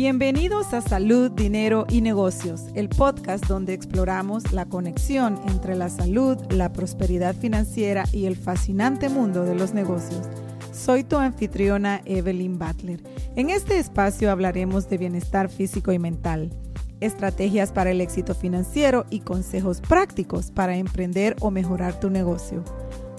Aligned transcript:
Bienvenidos 0.00 0.74
a 0.74 0.80
Salud, 0.80 1.32
Dinero 1.32 1.84
y 1.88 2.02
Negocios, 2.02 2.66
el 2.74 2.88
podcast 2.88 3.46
donde 3.46 3.72
exploramos 3.72 4.52
la 4.52 4.64
conexión 4.64 5.40
entre 5.48 5.74
la 5.74 5.88
salud, 5.88 6.38
la 6.52 6.72
prosperidad 6.72 7.34
financiera 7.34 8.04
y 8.12 8.26
el 8.26 8.36
fascinante 8.36 9.08
mundo 9.08 9.42
de 9.42 9.56
los 9.56 9.74
negocios. 9.74 10.28
Soy 10.72 11.02
tu 11.02 11.16
anfitriona 11.16 12.00
Evelyn 12.04 12.60
Butler. 12.60 13.02
En 13.34 13.50
este 13.50 13.80
espacio 13.80 14.30
hablaremos 14.30 14.88
de 14.88 14.98
bienestar 14.98 15.48
físico 15.48 15.90
y 15.90 15.98
mental, 15.98 16.52
estrategias 17.00 17.72
para 17.72 17.90
el 17.90 18.00
éxito 18.00 18.36
financiero 18.36 19.04
y 19.10 19.18
consejos 19.18 19.80
prácticos 19.80 20.52
para 20.52 20.76
emprender 20.76 21.34
o 21.40 21.50
mejorar 21.50 21.98
tu 21.98 22.08
negocio. 22.08 22.62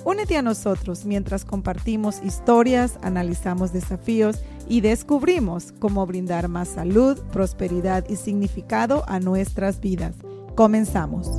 Únete 0.10 0.38
a 0.38 0.42
nosotros 0.42 1.06
mientras 1.06 1.46
compartimos 1.46 2.24
historias, 2.24 2.98
analizamos 3.04 3.72
desafíos 3.72 4.40
y 4.68 4.82
descubrimos 4.82 5.72
cómo 5.72 6.04
brindar 6.08 6.48
más 6.48 6.70
salud, 6.70 7.22
prosperidad 7.32 8.10
y 8.10 8.16
significado 8.16 9.04
a 9.08 9.20
nuestras 9.20 9.80
vidas. 9.80 10.16
Comenzamos. 10.56 11.30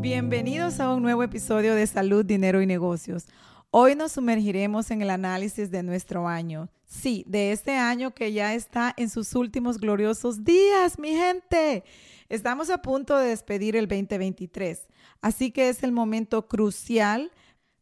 Bienvenidos 0.00 0.80
a 0.80 0.92
un 0.92 1.00
nuevo 1.00 1.22
episodio 1.22 1.76
de 1.76 1.86
Salud, 1.86 2.24
Dinero 2.24 2.60
y 2.60 2.66
Negocios. 2.66 3.28
Hoy 3.70 3.94
nos 3.94 4.10
sumergiremos 4.10 4.90
en 4.90 5.02
el 5.02 5.10
análisis 5.10 5.70
de 5.70 5.84
nuestro 5.84 6.26
año. 6.26 6.68
Sí, 6.90 7.24
de 7.28 7.52
este 7.52 7.76
año 7.76 8.10
que 8.10 8.32
ya 8.32 8.52
está 8.52 8.92
en 8.96 9.10
sus 9.10 9.36
últimos 9.36 9.78
gloriosos 9.78 10.42
días, 10.42 10.98
mi 10.98 11.10
gente. 11.10 11.84
Estamos 12.28 12.68
a 12.68 12.82
punto 12.82 13.16
de 13.16 13.28
despedir 13.28 13.76
el 13.76 13.86
2023, 13.86 14.88
así 15.22 15.52
que 15.52 15.68
es 15.68 15.84
el 15.84 15.92
momento 15.92 16.48
crucial 16.48 17.30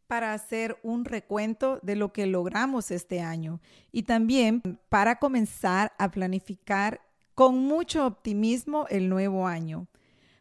para 0.08 0.34
hacer 0.34 0.78
un 0.82 1.06
recuento 1.06 1.80
de 1.82 1.96
lo 1.96 2.12
que 2.12 2.26
logramos 2.26 2.90
este 2.90 3.22
año 3.22 3.60
y 3.92 4.02
también 4.02 4.60
para 4.90 5.18
comenzar 5.18 5.92
a 5.98 6.10
planificar 6.10 7.00
con 7.34 7.58
mucho 7.60 8.06
optimismo 8.06 8.86
el 8.90 9.08
nuevo 9.08 9.46
año. 9.46 9.88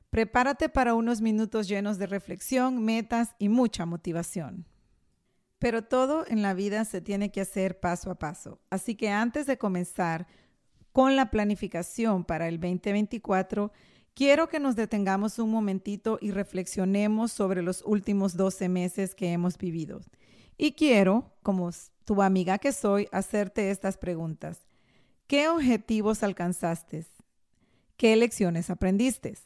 Prepárate 0.09 0.67
para 0.67 0.93
unos 0.93 1.21
minutos 1.21 1.69
llenos 1.69 1.97
de 1.97 2.07
reflexión, 2.07 2.83
metas 2.83 3.33
y 3.39 3.47
mucha 3.47 3.85
motivación. 3.85 4.65
Pero 5.59 5.83
todo 5.83 6.25
en 6.27 6.41
la 6.41 6.53
vida 6.53 6.85
se 6.85 7.01
tiene 7.01 7.31
que 7.31 7.41
hacer 7.41 7.79
paso 7.79 8.11
a 8.11 8.15
paso. 8.15 8.59
Así 8.69 8.95
que 8.95 9.09
antes 9.09 9.45
de 9.47 9.57
comenzar 9.57 10.27
con 10.91 11.15
la 11.15 11.31
planificación 11.31 12.23
para 12.23 12.47
el 12.47 12.59
2024, 12.59 13.71
quiero 14.13 14.49
que 14.49 14.59
nos 14.59 14.75
detengamos 14.75 15.39
un 15.39 15.51
momentito 15.51 16.19
y 16.21 16.31
reflexionemos 16.31 17.31
sobre 17.31 17.61
los 17.61 17.83
últimos 17.85 18.35
12 18.35 18.69
meses 18.69 19.15
que 19.15 19.31
hemos 19.31 19.57
vivido. 19.57 20.01
Y 20.57 20.71
quiero, 20.73 21.33
como 21.43 21.69
tu 22.03 22.21
amiga 22.21 22.57
que 22.57 22.71
soy, 22.71 23.07
hacerte 23.11 23.69
estas 23.69 23.97
preguntas. 23.97 24.65
¿Qué 25.27 25.49
objetivos 25.49 26.23
alcanzaste? 26.23 27.05
¿Qué 27.97 28.15
lecciones 28.15 28.69
aprendiste? 28.69 29.37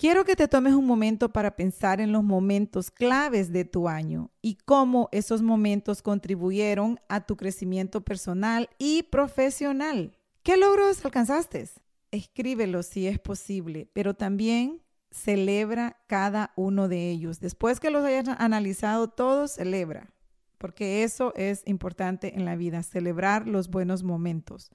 Quiero 0.00 0.24
que 0.24 0.34
te 0.34 0.48
tomes 0.48 0.72
un 0.72 0.86
momento 0.86 1.30
para 1.30 1.56
pensar 1.56 2.00
en 2.00 2.10
los 2.10 2.24
momentos 2.24 2.90
claves 2.90 3.52
de 3.52 3.66
tu 3.66 3.86
año 3.86 4.30
y 4.40 4.54
cómo 4.54 5.10
esos 5.12 5.42
momentos 5.42 6.00
contribuyeron 6.00 6.98
a 7.10 7.26
tu 7.26 7.36
crecimiento 7.36 8.00
personal 8.00 8.70
y 8.78 9.02
profesional. 9.02 10.16
¿Qué 10.42 10.56
logros 10.56 11.04
alcanzaste? 11.04 11.68
Escríbelo 12.12 12.82
si 12.82 13.08
es 13.08 13.18
posible, 13.18 13.90
pero 13.92 14.14
también 14.14 14.80
celebra 15.10 15.98
cada 16.06 16.54
uno 16.56 16.88
de 16.88 17.10
ellos. 17.10 17.38
Después 17.38 17.78
que 17.78 17.90
los 17.90 18.02
hayas 18.02 18.26
analizado 18.38 19.08
todos, 19.08 19.50
celebra, 19.50 20.14
porque 20.56 21.02
eso 21.02 21.34
es 21.36 21.62
importante 21.66 22.36
en 22.36 22.46
la 22.46 22.56
vida, 22.56 22.82
celebrar 22.82 23.46
los 23.46 23.68
buenos 23.68 24.02
momentos. 24.02 24.70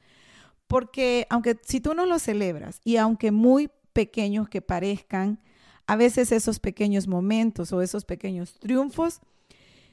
Porque 0.67 1.25
aunque 1.31 1.59
si 1.63 1.79
tú 1.79 1.95
no 1.95 2.05
los 2.05 2.21
celebras 2.21 2.79
y 2.83 2.97
aunque 2.97 3.31
muy 3.31 3.71
pequeños 3.95 4.49
que 4.49 4.61
parezcan, 4.61 5.39
a 5.87 5.95
veces 5.95 6.33
esos 6.33 6.59
pequeños 6.59 7.07
momentos 7.07 7.71
o 7.71 7.81
esos 7.81 8.03
pequeños 8.03 8.59
triunfos 8.59 9.21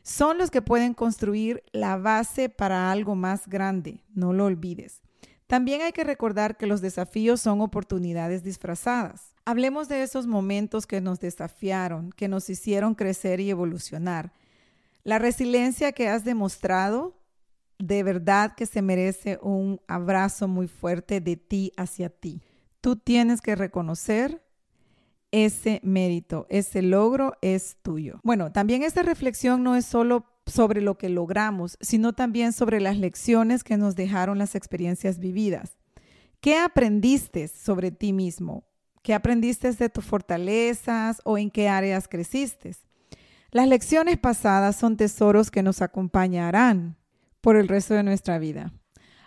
son 0.03 0.39
los 0.39 0.51
que 0.51 0.61
pueden 0.61 0.93
construir 0.93 1.63
la 1.73 1.97
base 1.97 2.49
para 2.49 2.91
algo 2.91 3.15
más 3.15 3.47
grande, 3.47 4.03
no 4.13 4.33
lo 4.33 4.47
olvides. 4.47 5.01
También 5.47 5.83
hay 5.83 5.93
que 5.93 6.03
recordar 6.03 6.57
que 6.57 6.67
los 6.67 6.81
desafíos 6.81 7.41
son 7.41 7.61
oportunidades 7.61 8.43
disfrazadas. 8.43 9.35
Hablemos 9.45 9.89
de 9.89 10.03
esos 10.03 10.27
momentos 10.27 10.87
que 10.87 11.01
nos 11.01 11.21
desafiaron, 11.21 12.11
que 12.11 12.27
nos 12.27 12.51
hicieron 12.51 12.95
crecer 12.97 13.39
y 13.39 13.51
evolucionar. 13.51 14.33
La 15.05 15.19
resiliencia 15.19 15.93
que 15.93 16.09
has 16.09 16.25
demostrado, 16.25 17.15
de 17.79 18.03
verdad 18.03 18.55
que 18.57 18.67
se 18.67 18.83
merece 18.83 19.39
un 19.43 19.81
abrazo 19.87 20.49
muy 20.49 20.67
fuerte 20.67 21.21
de 21.21 21.37
ti 21.37 21.73
hacia 21.77 22.09
ti. 22.09 22.41
Tú 22.83 22.97
tienes 22.97 23.41
que 23.41 23.55
reconocer 23.55 24.45
ese 25.31 25.81
mérito, 25.85 26.47
ese 26.51 26.83
logro 26.83 27.39
es 27.41 27.77
tuyo. 27.81 28.21
Bueno, 28.25 28.53
también 28.53 28.83
esta 28.83 29.03
reflexión 29.03 29.63
no 29.63 29.77
es 29.77 29.87
solo 29.87 30.27
sobre 30.47 30.81
lo 30.81 30.99
que 30.99 31.09
logramos, 31.09 31.79
sino 31.81 32.13
también 32.13 32.53
sobre 32.53 32.81
las 32.81 32.99
lecciones 32.99 33.63
que 33.63 33.77
nos 33.77 33.95
dejaron 33.95 34.37
las 34.37 34.57
experiencias 34.57 35.21
vividas. 35.21 35.79
¿Qué 36.41 36.59
aprendiste 36.59 37.47
sobre 37.47 37.93
ti 37.93 38.13
mismo? 38.13 38.65
¿Qué 39.03 39.15
aprendiste 39.15 39.73
de 39.73 39.89
tus 39.89 40.05
fortalezas 40.05 41.23
o 41.25 41.39
en 41.39 41.53
qué 41.53 41.69
áreas 41.69 42.09
creciste? 42.09 42.77
Las 43.53 43.69
lecciones 43.69 44.19
pasadas 44.19 44.75
son 44.75 44.97
tesoros 44.97 45.53
que 45.53 45.63
nos 45.63 45.83
acompañarán 45.83 46.97
por 47.41 47.55
el 47.55 47.69
resto 47.69 47.95
de 47.95 48.03
nuestra 48.03 48.41
vida. 48.41 48.73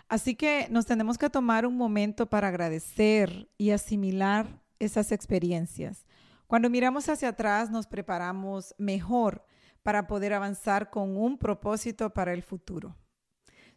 Así 0.08 0.34
que 0.34 0.68
nos 0.70 0.86
tenemos 0.86 1.18
que 1.18 1.30
tomar 1.30 1.66
un 1.66 1.76
momento 1.76 2.26
para 2.26 2.48
agradecer 2.48 3.48
y 3.58 3.70
asimilar 3.70 4.62
esas 4.78 5.10
experiencias. 5.10 6.06
Cuando 6.46 6.70
miramos 6.70 7.08
hacia 7.08 7.30
atrás 7.30 7.70
nos 7.70 7.86
preparamos 7.86 8.74
mejor 8.78 9.44
para 9.82 10.06
poder 10.06 10.32
avanzar 10.32 10.90
con 10.90 11.16
un 11.16 11.38
propósito 11.38 12.10
para 12.10 12.32
el 12.32 12.42
futuro. 12.42 12.96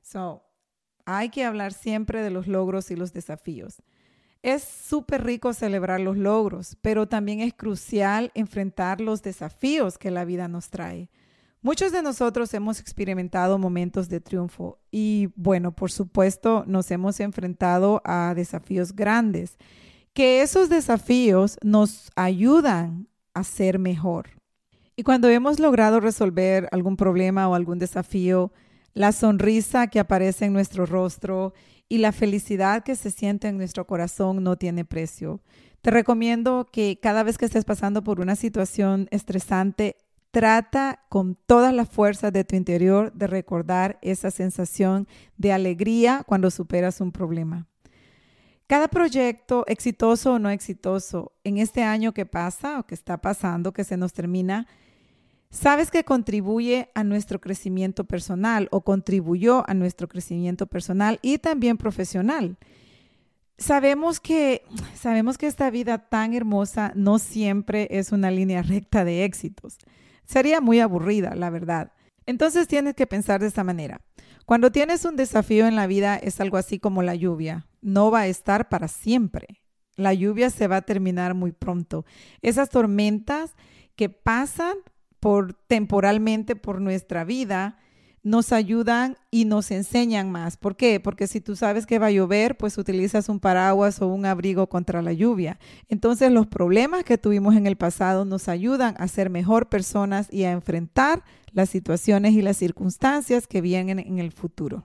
So, 0.02 0.44
hay 1.06 1.30
que 1.30 1.46
hablar 1.46 1.74
siempre 1.74 2.22
de 2.22 2.30
los 2.30 2.48
logros 2.48 2.92
y 2.92 2.96
los 2.96 3.14
desafíos. 3.14 3.82
Es 4.42 4.64
súper 4.64 5.24
rico 5.26 5.54
celebrar 5.54 6.00
los 6.00 6.16
logros, 6.16 6.78
pero 6.82 7.08
también 7.08 7.42
es 7.42 7.54
crucial 7.54 8.32
enfrentar 8.36 9.02
los 9.02 9.22
desafíos 9.22 9.98
que 9.98 10.12
la 10.12 10.24
vida 10.24 10.48
nos 10.48 10.70
trae. 10.70 11.10
Muchos 11.62 11.92
de 11.92 12.02
nosotros 12.02 12.54
hemos 12.54 12.80
experimentado 12.80 13.58
momentos 13.58 14.08
de 14.08 14.22
triunfo 14.22 14.80
y 14.92 15.28
bueno, 15.36 15.74
por 15.76 15.92
supuesto, 15.92 16.64
nos 16.66 16.90
hemos 16.90 17.20
enfrentado 17.20 18.02
a 18.06 18.34
desafíos 18.34 18.96
grandes, 18.96 19.58
que 20.14 20.42
esos 20.42 20.70
desafíos 20.70 21.58
nos 21.62 22.12
ayudan 22.16 23.10
a 23.34 23.44
ser 23.44 23.78
mejor. 23.78 24.30
Y 24.96 25.04
cuando 25.04 25.28
hemos 25.28 25.60
logrado 25.60 26.00
resolver 26.00 26.70
algún 26.72 26.96
problema 26.96 27.50
o 27.50 27.56
algún 27.56 27.78
desafío, 27.78 28.54
la 28.94 29.12
sonrisa 29.12 29.88
que 29.88 30.00
aparece 30.00 30.46
en 30.46 30.54
nuestro 30.54 30.86
rostro 30.86 31.54
y 31.90 31.98
la 31.98 32.14
felicidad 32.14 32.84
que 32.86 32.96
se 32.96 33.12
siente 33.12 33.50
en 33.50 33.58
nuestro 33.58 33.86
corazón 33.86 34.44
no 34.44 34.56
tiene 34.56 34.86
precio. 34.86 35.42
Te 35.82 35.92
recomiendo 35.92 36.70
que 36.72 37.00
cada 37.02 37.24
vez 37.24 37.38
que 37.38 37.46
estés 37.46 37.66
pasando 37.66 38.02
por 38.02 38.22
una 38.22 38.38
situación 38.38 39.10
estresante, 39.12 39.98
Trata 40.32 41.06
con 41.10 41.36
todas 41.48 41.74
las 41.74 41.90
fuerzas 41.90 42.32
de 42.32 42.44
tu 42.44 42.56
interior 42.56 43.12
de 43.14 43.26
recordar 43.26 43.98
esa 44.04 44.30
sensación 44.30 45.08
de 45.38 45.52
alegría 45.52 46.24
cuando 46.28 46.52
superas 46.52 47.02
un 47.02 47.12
problema. 47.12 47.68
Cada 48.68 48.88
proyecto, 48.88 49.66
exitoso 49.66 50.34
o 50.34 50.40
no 50.40 50.52
exitoso, 50.52 51.32
en 51.44 51.58
este 51.58 51.82
año 51.82 52.14
que 52.14 52.28
pasa 52.28 52.78
o 52.78 52.86
que 52.86 52.94
está 52.94 53.18
pasando, 53.20 53.74
que 53.74 53.84
se 53.84 53.98
nos 53.98 54.14
termina, 54.14 54.68
sabes 55.50 55.90
que 55.90 56.04
contribuye 56.04 56.92
a 56.94 57.04
nuestro 57.04 57.42
crecimiento 57.42 58.04
personal 58.04 58.68
o 58.70 58.82
contribuyó 58.82 59.68
a 59.68 59.74
nuestro 59.74 60.08
crecimiento 60.08 60.68
personal 60.68 61.18
y 61.24 61.40
también 61.40 61.78
profesional. 61.78 62.58
Sabemos 63.58 64.20
que, 64.20 64.62
sabemos 64.94 65.40
que 65.40 65.48
esta 65.48 65.72
vida 65.72 65.98
tan 65.98 66.36
hermosa 66.36 66.92
no 66.94 67.18
siempre 67.18 67.88
es 67.90 68.12
una 68.12 68.30
línea 68.30 68.62
recta 68.62 69.04
de 69.04 69.26
éxitos. 69.26 69.80
Sería 70.30 70.62
muy 70.62 70.80
aburrida, 70.80 71.34
la 71.34 71.50
verdad. 71.50 71.92
Entonces 72.28 72.68
tienes 72.68 72.94
que 72.94 73.08
pensar 73.08 73.42
de 73.42 73.48
esta 73.48 73.64
manera. 73.64 74.02
Cuando 74.46 74.72
tienes 74.72 75.04
un 75.04 75.16
desafío 75.16 75.66
en 75.66 75.76
la 75.76 75.88
vida 75.88 76.18
es 76.18 76.40
algo 76.40 76.58
así 76.58 76.78
como 76.78 77.02
la 77.02 77.16
lluvia. 77.16 77.66
No 77.82 78.12
va 78.12 78.20
a 78.20 78.28
estar 78.28 78.70
para 78.70 78.88
siempre. 78.88 79.64
La 79.96 80.14
lluvia 80.14 80.52
se 80.52 80.68
va 80.68 80.78
a 80.78 80.82
terminar 80.84 81.34
muy 81.34 81.52
pronto. 81.52 82.06
Esas 82.44 82.70
tormentas 82.70 83.56
que 83.96 84.10
pasan 84.10 84.76
por 85.20 85.56
temporalmente 85.66 86.56
por 86.56 86.80
nuestra 86.80 87.24
vida 87.24 87.80
nos 88.24 88.52
ayudan 88.52 89.18
y 89.32 89.46
nos 89.46 89.72
enseñan 89.72 90.32
más. 90.32 90.58
¿Por 90.58 90.76
qué? 90.76 91.00
Porque 91.00 91.28
si 91.28 91.42
tú 91.42 91.56
sabes 91.56 91.86
que 91.86 92.00
va 92.00 92.08
a 92.08 92.12
llover, 92.12 92.58
pues 92.58 92.78
utilizas 92.78 93.30
un 93.30 93.40
paraguas 93.40 94.02
o 94.02 94.08
un 94.08 94.26
abrigo 94.26 94.68
contra 94.68 95.02
la 95.02 95.14
lluvia. 95.14 95.60
Entonces 95.88 96.32
los 96.32 96.48
problemas 96.48 97.04
que 97.04 97.18
tuvimos 97.18 97.56
en 97.56 97.68
el 97.68 97.76
pasado 97.76 98.26
nos 98.26 98.50
ayudan 98.50 98.96
a 98.98 99.08
ser 99.08 99.30
mejor 99.30 99.70
personas 99.70 100.28
y 100.32 100.44
a 100.44 100.52
enfrentar 100.52 101.24
las 101.52 101.70
situaciones 101.70 102.34
y 102.34 102.42
las 102.42 102.58
circunstancias 102.58 103.48
que 103.48 103.62
vienen 103.62 104.00
en 104.00 104.20
el 104.20 104.32
futuro. 104.32 104.84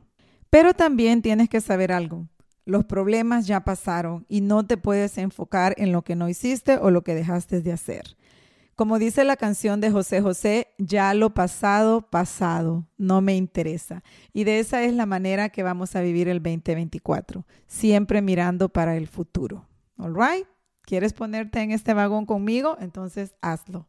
Pero 0.51 0.75
también 0.75 1.21
tienes 1.21 1.49
que 1.49 1.61
saber 1.61 1.93
algo. 1.93 2.29
Los 2.67 2.85
problemas 2.85 3.47
ya 3.47 3.61
pasaron 3.61 4.25
y 4.29 4.41
no 4.41 4.65
te 4.65 4.77
puedes 4.77 5.19
enfocar 5.19 5.75
en 5.77 5.93
lo 5.93 6.03
que 6.03 6.17
no 6.17 6.29
hiciste 6.29 6.79
o 6.79 6.91
lo 6.91 7.03
que 7.05 7.15
dejaste 7.15 7.61
de 7.61 7.73
hacer. 7.73 8.17
Como 8.77 8.99
dice 8.99 9.23
la 9.23 9.37
canción 9.37 9.81
de 9.81 9.93
José 9.93 10.21
José, 10.21 10.75
ya 10.79 11.15
lo 11.15 11.31
pasado, 11.33 12.03
pasado, 12.03 12.89
no 12.97 13.21
me 13.21 13.37
interesa. 13.37 14.03
Y 14.33 14.45
de 14.45 14.59
esa 14.59 14.83
es 14.83 14.95
la 14.95 15.07
manera 15.07 15.51
que 15.51 15.63
vamos 15.63 15.95
a 15.95 16.01
vivir 16.01 16.29
el 16.29 16.43
2024, 16.43 17.47
siempre 17.69 18.21
mirando 18.21 18.69
para 18.69 18.97
el 18.97 19.07
futuro. 19.07 19.69
All 19.97 20.15
right? 20.15 20.47
¿Quieres 20.83 21.13
ponerte 21.13 21.61
en 21.61 21.71
este 21.71 21.95
vagón 21.95 22.27
conmigo? 22.27 22.77
Entonces 22.81 23.37
hazlo. 23.41 23.87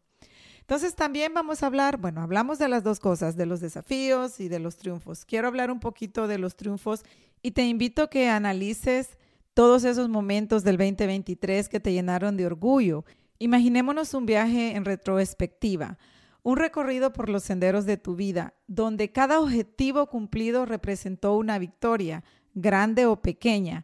Entonces 0.62 0.96
también 0.96 1.34
vamos 1.34 1.62
a 1.62 1.68
hablar, 1.68 1.98
bueno, 1.98 2.22
hablamos 2.22 2.58
de 2.58 2.68
las 2.68 2.84
dos 2.84 3.00
cosas, 3.00 3.36
de 3.36 3.46
los 3.46 3.62
desafíos 3.62 4.40
y 4.40 4.50
de 4.50 4.60
los 4.60 4.78
triunfos. 4.78 5.26
Quiero 5.26 5.48
hablar 5.48 5.70
un 5.70 5.80
poquito 5.80 6.28
de 6.28 6.40
los 6.40 6.56
triunfos 6.56 7.04
y 7.42 7.52
te 7.52 7.66
invito 7.66 8.04
a 8.04 8.10
que 8.10 8.30
analices 8.30 9.18
todos 9.54 9.84
esos 9.84 10.10
momentos 10.10 10.64
del 10.64 10.78
2023 10.78 11.70
que 11.70 11.80
te 11.80 11.94
llenaron 11.94 12.36
de 12.36 12.46
orgullo 12.46 13.06
Imaginémonos 13.40 14.14
un 14.14 14.26
viaje 14.26 14.76
en 14.76 14.86
retrospectiva, 14.86 15.98
un 16.44 16.58
recorrido 16.58 17.12
por 17.12 17.30
los 17.30 17.44
senderos 17.44 17.86
de 17.86 17.98
tu 17.98 18.16
vida, 18.16 18.54
donde 18.68 19.12
cada 19.12 19.40
objetivo 19.40 20.08
cumplido 20.08 20.66
representó 20.66 21.36
una 21.36 21.60
victoria, 21.60 22.24
grande 22.54 23.06
o 23.06 23.22
pequeña, 23.22 23.84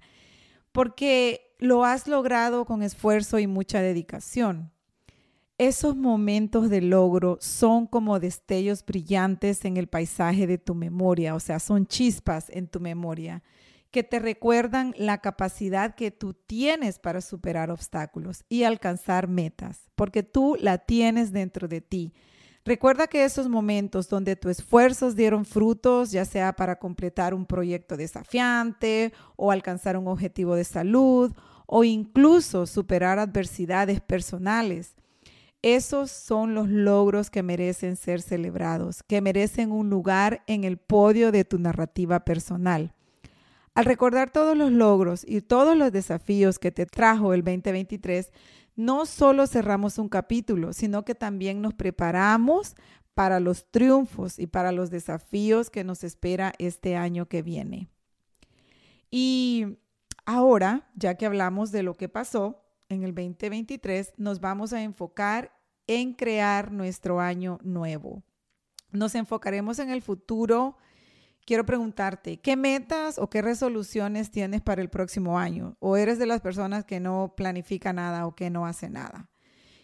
porque 0.71 1.55
lo 1.59 1.83
has 1.83 2.07
logrado 2.07 2.65
con 2.65 2.81
esfuerzo 2.81 3.39
y 3.39 3.47
mucha 3.47 3.81
dedicación. 3.81 4.71
Esos 5.57 5.95
momentos 5.95 6.69
de 6.69 6.81
logro 6.81 7.37
son 7.41 7.87
como 7.87 8.19
destellos 8.19 8.85
brillantes 8.85 9.65
en 9.65 9.77
el 9.77 9.87
paisaje 9.87 10.47
de 10.47 10.57
tu 10.57 10.73
memoria, 10.73 11.35
o 11.35 11.39
sea, 11.39 11.59
son 11.59 11.85
chispas 11.85 12.49
en 12.49 12.67
tu 12.67 12.79
memoria 12.79 13.43
que 13.91 14.03
te 14.03 14.19
recuerdan 14.19 14.93
la 14.97 15.19
capacidad 15.19 15.95
que 15.95 16.11
tú 16.11 16.33
tienes 16.33 16.97
para 16.97 17.21
superar 17.21 17.69
obstáculos 17.69 18.45
y 18.49 18.63
alcanzar 18.63 19.27
metas, 19.27 19.89
porque 19.95 20.23
tú 20.23 20.57
la 20.59 20.77
tienes 20.77 21.31
dentro 21.31 21.67
de 21.67 21.81
ti. 21.81 22.13
Recuerda 22.63 23.07
que 23.07 23.25
esos 23.25 23.49
momentos 23.49 24.07
donde 24.07 24.35
tus 24.35 24.51
esfuerzos 24.51 25.15
dieron 25.15 25.45
frutos, 25.45 26.11
ya 26.11 26.25
sea 26.25 26.53
para 26.53 26.77
completar 26.77 27.33
un 27.33 27.45
proyecto 27.45 27.97
desafiante 27.97 29.13
o 29.35 29.51
alcanzar 29.51 29.97
un 29.97 30.07
objetivo 30.07 30.55
de 30.55 30.63
salud 30.63 31.33
o 31.65 31.83
incluso 31.83 32.67
superar 32.67 33.17
adversidades 33.17 33.99
personales, 33.99 34.95
esos 35.63 36.11
son 36.11 36.53
los 36.53 36.69
logros 36.69 37.29
que 37.29 37.43
merecen 37.43 37.95
ser 37.95 38.21
celebrados, 38.21 39.03
que 39.03 39.21
merecen 39.21 39.71
un 39.71 39.89
lugar 39.89 40.43
en 40.47 40.63
el 40.63 40.77
podio 40.77 41.31
de 41.31 41.45
tu 41.45 41.59
narrativa 41.59 42.21
personal. 42.21 42.93
Al 43.73 43.85
recordar 43.85 44.31
todos 44.31 44.57
los 44.57 44.71
logros 44.71 45.23
y 45.25 45.41
todos 45.41 45.77
los 45.77 45.91
desafíos 45.91 46.59
que 46.59 46.71
te 46.71 46.85
trajo 46.85 47.33
el 47.33 47.43
2023, 47.43 48.31
no 48.75 49.05
solo 49.05 49.47
cerramos 49.47 49.97
un 49.97 50.09
capítulo, 50.09 50.73
sino 50.73 51.05
que 51.05 51.15
también 51.15 51.61
nos 51.61 51.73
preparamos 51.73 52.75
para 53.13 53.39
los 53.39 53.69
triunfos 53.69 54.39
y 54.39 54.47
para 54.47 54.71
los 54.71 54.89
desafíos 54.89 55.69
que 55.69 55.83
nos 55.83 56.03
espera 56.03 56.53
este 56.57 56.95
año 56.95 57.27
que 57.27 57.41
viene. 57.41 57.87
Y 59.09 59.77
ahora, 60.25 60.89
ya 60.95 61.15
que 61.15 61.25
hablamos 61.25 61.71
de 61.71 61.83
lo 61.83 61.95
que 61.95 62.09
pasó 62.09 62.63
en 62.89 63.03
el 63.03 63.13
2023, 63.13 64.13
nos 64.17 64.39
vamos 64.39 64.73
a 64.73 64.81
enfocar 64.81 65.51
en 65.87 66.13
crear 66.13 66.71
nuestro 66.71 67.19
año 67.19 67.59
nuevo. 67.63 68.23
Nos 68.91 69.15
enfocaremos 69.15 69.79
en 69.79 69.89
el 69.89 70.01
futuro 70.01 70.77
quiero 71.51 71.65
preguntarte, 71.65 72.37
¿qué 72.37 72.55
metas 72.55 73.19
o 73.19 73.29
qué 73.29 73.41
resoluciones 73.41 74.31
tienes 74.31 74.61
para 74.61 74.81
el 74.81 74.89
próximo 74.89 75.37
año? 75.37 75.75
¿O 75.81 75.97
eres 75.97 76.17
de 76.17 76.25
las 76.25 76.39
personas 76.39 76.85
que 76.85 77.01
no 77.01 77.33
planifica 77.35 77.91
nada 77.91 78.25
o 78.25 78.37
que 78.37 78.49
no 78.49 78.65
hace 78.65 78.89
nada? 78.89 79.29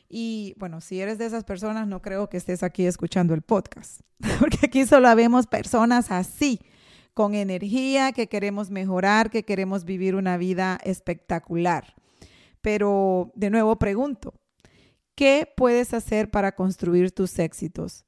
Y 0.07 0.55
bueno, 0.57 0.79
si 0.79 1.01
eres 1.01 1.17
de 1.17 1.25
esas 1.25 1.43
personas, 1.43 1.85
no 1.85 2.01
creo 2.01 2.29
que 2.29 2.37
estés 2.37 2.63
aquí 2.63 2.85
escuchando 2.85 3.33
el 3.33 3.41
podcast, 3.41 3.99
porque 4.39 4.59
aquí 4.63 4.85
solo 4.85 5.13
vemos 5.13 5.45
personas 5.45 6.09
así, 6.09 6.61
con 7.13 7.35
energía, 7.35 8.13
que 8.13 8.27
queremos 8.29 8.71
mejorar, 8.71 9.29
que 9.29 9.43
queremos 9.43 9.83
vivir 9.83 10.15
una 10.15 10.37
vida 10.37 10.79
espectacular. 10.85 11.95
Pero 12.61 13.33
de 13.35 13.49
nuevo 13.49 13.77
pregunto, 13.77 14.35
¿qué 15.15 15.51
puedes 15.57 15.93
hacer 15.93 16.31
para 16.31 16.55
construir 16.55 17.11
tus 17.11 17.37
éxitos? 17.39 18.06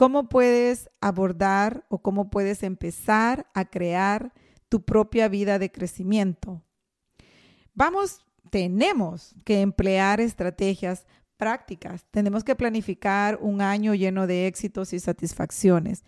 ¿Cómo 0.00 0.30
puedes 0.30 0.88
abordar 1.02 1.84
o 1.90 1.98
cómo 1.98 2.30
puedes 2.30 2.62
empezar 2.62 3.50
a 3.52 3.66
crear 3.66 4.32
tu 4.70 4.82
propia 4.82 5.28
vida 5.28 5.58
de 5.58 5.70
crecimiento? 5.70 6.62
Vamos, 7.74 8.24
tenemos 8.48 9.34
que 9.44 9.60
emplear 9.60 10.18
estrategias 10.22 11.06
prácticas. 11.36 12.06
Tenemos 12.12 12.44
que 12.44 12.56
planificar 12.56 13.38
un 13.42 13.60
año 13.60 13.94
lleno 13.94 14.26
de 14.26 14.46
éxitos 14.46 14.94
y 14.94 15.00
satisfacciones. 15.00 16.02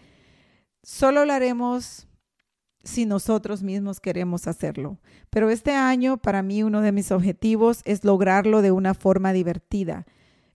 Solo 0.83 1.27
lo 1.27 1.35
haremos 1.35 2.09
si 2.85 3.05
nosotros 3.05 3.63
mismos 3.63 4.01
queremos 4.01 4.47
hacerlo. 4.47 5.01
Pero 5.29 5.51
este 5.51 5.73
año, 5.73 6.17
para 6.17 6.43
mí, 6.43 6.63
uno 6.63 6.81
de 6.81 6.93
mis 6.93 7.13
objetivos 7.13 7.83
es 7.85 8.05
lograrlo 8.05 8.63
de 8.63 8.73
una 8.73 8.95
forma 8.95 9.35
divertida 9.35 10.07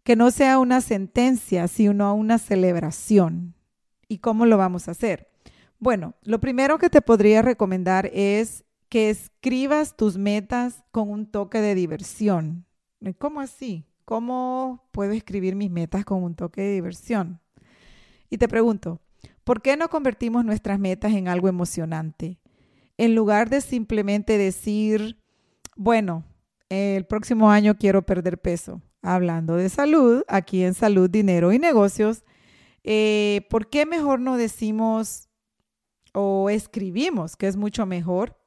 que 0.08 0.16
no 0.16 0.32
sea 0.32 0.58
una 0.58 0.80
sentencia, 0.80 1.68
sino 1.68 2.16
una 2.16 2.38
celebración. 2.38 3.56
¿Y 4.08 4.20
cómo 4.20 4.46
lo 4.46 4.58
vamos 4.58 4.88
a 4.88 4.92
hacer? 4.92 5.28
Bueno, 5.80 6.14
lo 6.24 6.40
primero 6.40 6.78
que 6.78 6.90
te 6.90 7.02
podría 7.02 7.42
recomendar 7.42 8.10
es 8.14 8.64
que 8.88 9.10
escribas 9.10 9.98
tus 9.98 10.18
metas 10.18 10.82
con 10.94 11.10
un 11.10 11.26
toque 11.26 11.60
de 11.60 11.76
diversión. 11.76 12.66
¿Cómo 13.18 13.42
así? 13.42 13.84
¿Cómo 14.06 14.88
puedo 14.94 15.12
escribir 15.12 15.58
mis 15.58 15.72
metas 15.72 16.06
con 16.06 16.24
un 16.24 16.36
toque 16.36 16.62
de 16.62 16.76
diversión? 16.76 17.42
Y 18.30 18.38
te 18.38 18.48
pregunto, 18.48 19.02
¿por 19.44 19.62
qué 19.62 19.76
no 19.76 19.90
convertimos 19.90 20.46
nuestras 20.46 20.80
metas 20.80 21.12
en 21.16 21.28
algo 21.28 21.50
emocionante? 21.50 22.40
En 22.96 23.14
lugar 23.14 23.50
de 23.50 23.60
simplemente 23.60 24.38
decir, 24.38 25.22
bueno, 25.76 26.24
el 26.70 27.06
próximo 27.06 27.52
año 27.52 27.78
quiero 27.78 28.06
perder 28.06 28.40
peso 28.40 28.82
hablando 29.02 29.56
de 29.56 29.70
salud, 29.70 30.24
aquí 30.28 30.64
en 30.64 30.74
Salud, 30.74 31.10
Dinero 31.10 31.52
y 31.52 31.60
Negocios, 31.60 32.24
eh, 32.84 33.46
¿por 33.50 33.70
qué 33.70 33.86
mejor 33.86 34.20
no 34.20 34.38
decimos 34.38 35.30
o 36.14 36.50
escribimos, 36.50 37.36
que 37.36 37.48
es 37.48 37.58
mucho 37.58 37.86
mejor? 37.86 38.38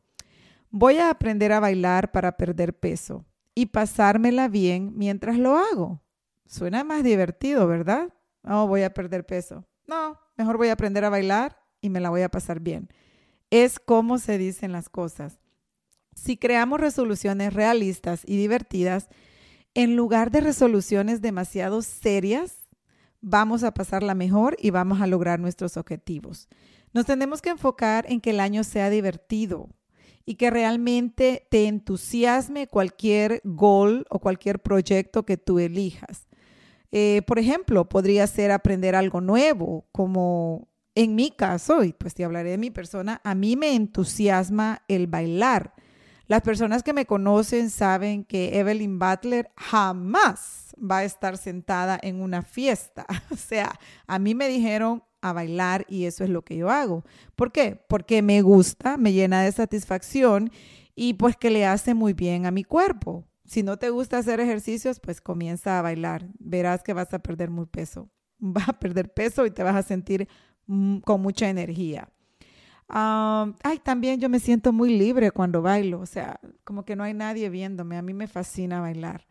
Voy 0.71 0.99
a 0.99 1.11
aprender 1.11 1.53
a 1.53 1.61
bailar 1.61 2.13
para 2.13 2.37
perder 2.37 2.79
peso 2.79 3.25
y 3.55 3.67
pasármela 3.67 4.49
bien 4.49 4.93
mientras 4.97 5.39
lo 5.39 5.59
hago. 5.59 6.03
Suena 6.47 6.85
más 6.85 7.05
divertido, 7.05 7.67
¿verdad? 7.67 8.15
No, 8.43 8.67
voy 8.67 8.83
a 8.83 8.95
perder 8.95 9.27
peso. 9.27 9.65
No, 9.87 10.19
mejor 10.37 10.57
voy 10.57 10.69
a 10.69 10.73
aprender 10.73 11.05
a 11.05 11.11
bailar 11.11 11.61
y 11.81 11.91
me 11.91 12.01
la 12.01 12.11
voy 12.11 12.23
a 12.23 12.31
pasar 12.31 12.61
bien. 12.61 12.89
Es 13.51 13.79
como 13.79 14.19
se 14.19 14.39
dicen 14.39 14.73
las 14.73 14.89
cosas. 14.89 15.41
Si 16.15 16.37
creamos 16.37 16.81
resoluciones 16.81 17.53
realistas 17.55 18.23
y 18.25 18.37
divertidas, 18.37 19.09
en 19.75 19.97
lugar 19.97 20.31
de 20.31 20.41
resoluciones 20.41 21.21
demasiado 21.21 21.83
serias, 21.83 22.69
vamos 23.21 23.63
a 23.63 23.75
pasarla 23.75 24.15
mejor 24.15 24.57
y 24.59 24.71
vamos 24.71 25.01
a 25.01 25.07
lograr 25.07 25.41
nuestros 25.41 25.77
objetivos. 25.77 26.49
Nos 26.93 27.07
tenemos 27.07 27.41
que 27.41 27.51
enfocar 27.51 28.05
en 28.09 28.21
que 28.21 28.31
el 28.31 28.41
año 28.41 28.65
sea 28.65 28.91
divertido 28.91 29.69
y 30.27 30.35
que 30.35 30.51
realmente 30.51 31.47
te 31.51 31.67
entusiasme 31.67 32.67
cualquier 32.67 33.41
goal 33.45 34.07
o 34.11 34.19
cualquier 34.19 34.61
proyecto 34.61 35.25
que 35.25 35.37
tú 35.37 35.59
elijas. 35.59 36.29
Eh, 36.93 37.23
por 37.27 37.39
ejemplo, 37.39 37.89
podría 37.89 38.27
ser 38.27 38.51
aprender 38.51 38.97
algo 38.97 39.21
nuevo, 39.21 39.87
como 39.93 40.69
en 40.95 41.15
mi 41.15 41.31
caso, 41.31 41.85
y 41.85 41.93
pues 41.93 42.15
te 42.15 42.25
hablaré 42.25 42.51
de 42.51 42.59
mi 42.59 42.71
persona, 42.71 43.21
a 43.23 43.35
mí 43.35 43.57
me 43.57 43.75
entusiasma 43.75 44.83
el 44.89 45.07
bailar. 45.07 45.75
Las 46.31 46.43
personas 46.43 46.85
que 46.85 46.93
me 46.93 47.07
conocen 47.07 47.71
saben 47.71 48.23
que 48.23 48.57
Evelyn 48.57 49.01
Butler 49.01 49.51
jamás 49.57 50.77
va 50.81 50.99
a 50.99 51.05
estar 51.05 51.37
sentada 51.37 51.99
en 52.01 52.23
una 52.23 52.43
fiesta. 52.43 53.05
O 53.33 53.37
sea, 53.37 53.81
a 54.07 54.21
mí 54.21 54.37
me 54.37 54.47
dijeron 54.47 55.03
a 55.23 55.33
bailar 55.33 55.85
y 55.89 56.05
eso 56.05 56.23
es 56.23 56.31
lo 56.31 56.43
que 56.43 56.57
yo 56.57 56.71
hago. 56.71 57.05
¿Por 57.35 57.51
qué? 57.51 57.85
Porque 57.89 58.23
me 58.23 58.43
gusta, 58.43 58.97
me 58.97 59.13
llena 59.13 59.43
de 59.43 59.51
satisfacción 59.51 60.53
y 60.95 61.15
pues 61.15 61.37
que 61.37 61.51
le 61.51 61.67
hace 61.67 61.95
muy 61.95 62.13
bien 62.13 62.47
a 62.47 62.53
mi 62.53 62.63
cuerpo. 62.63 63.27
Si 63.45 63.65
no 63.65 63.77
te 63.77 63.91
gusta 63.91 64.19
hacer 64.19 64.39
ejercicios, 64.39 65.01
pues 65.01 65.21
comienza 65.21 65.81
a 65.81 65.83
bailar. 65.83 66.29
Verás 66.39 66.85
que 66.85 66.93
vas 66.93 67.13
a 67.13 67.19
perder 67.19 67.51
muy 67.51 67.67
peso. 67.67 68.09
Vas 68.39 68.69
a 68.69 68.79
perder 68.79 69.13
peso 69.13 69.47
y 69.47 69.51
te 69.51 69.65
vas 69.65 69.75
a 69.75 69.83
sentir 69.83 70.29
mm, 70.69 70.99
con 70.99 71.21
mucha 71.23 71.49
energía. 71.49 72.09
Ay, 72.93 73.79
también 73.83 74.21
yo 74.21 74.29
me 74.29 74.41
siento 74.41 74.73
muy 74.73 74.97
libre 74.97 75.31
cuando 75.31 75.63
bailo, 75.63 76.01
o 76.01 76.07
sea, 76.07 76.41
como 76.65 76.85
que 76.85 76.97
no 76.97 77.05
hay 77.05 77.15
nadie 77.15 77.49
viéndome, 77.49 77.97
a 77.97 78.03
mí 78.03 78.13
me 78.15 78.27
fascina 78.27 78.81
bailar. 78.81 79.27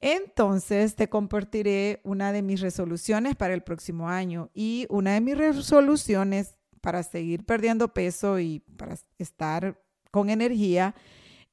Entonces 0.00 0.96
te 0.96 1.08
compartiré 1.08 2.00
una 2.04 2.30
de 2.32 2.42
mis 2.42 2.60
resoluciones 2.60 3.36
para 3.36 3.54
el 3.54 3.62
próximo 3.62 4.08
año 4.08 4.50
y 4.54 4.86
una 4.90 5.14
de 5.14 5.20
mis 5.20 5.38
resoluciones 5.38 6.58
para 6.80 7.02
seguir 7.02 7.44
perdiendo 7.44 7.88
peso 7.88 8.38
y 8.38 8.60
para 8.76 8.96
estar 9.18 9.80
con 10.10 10.28
energía 10.28 10.94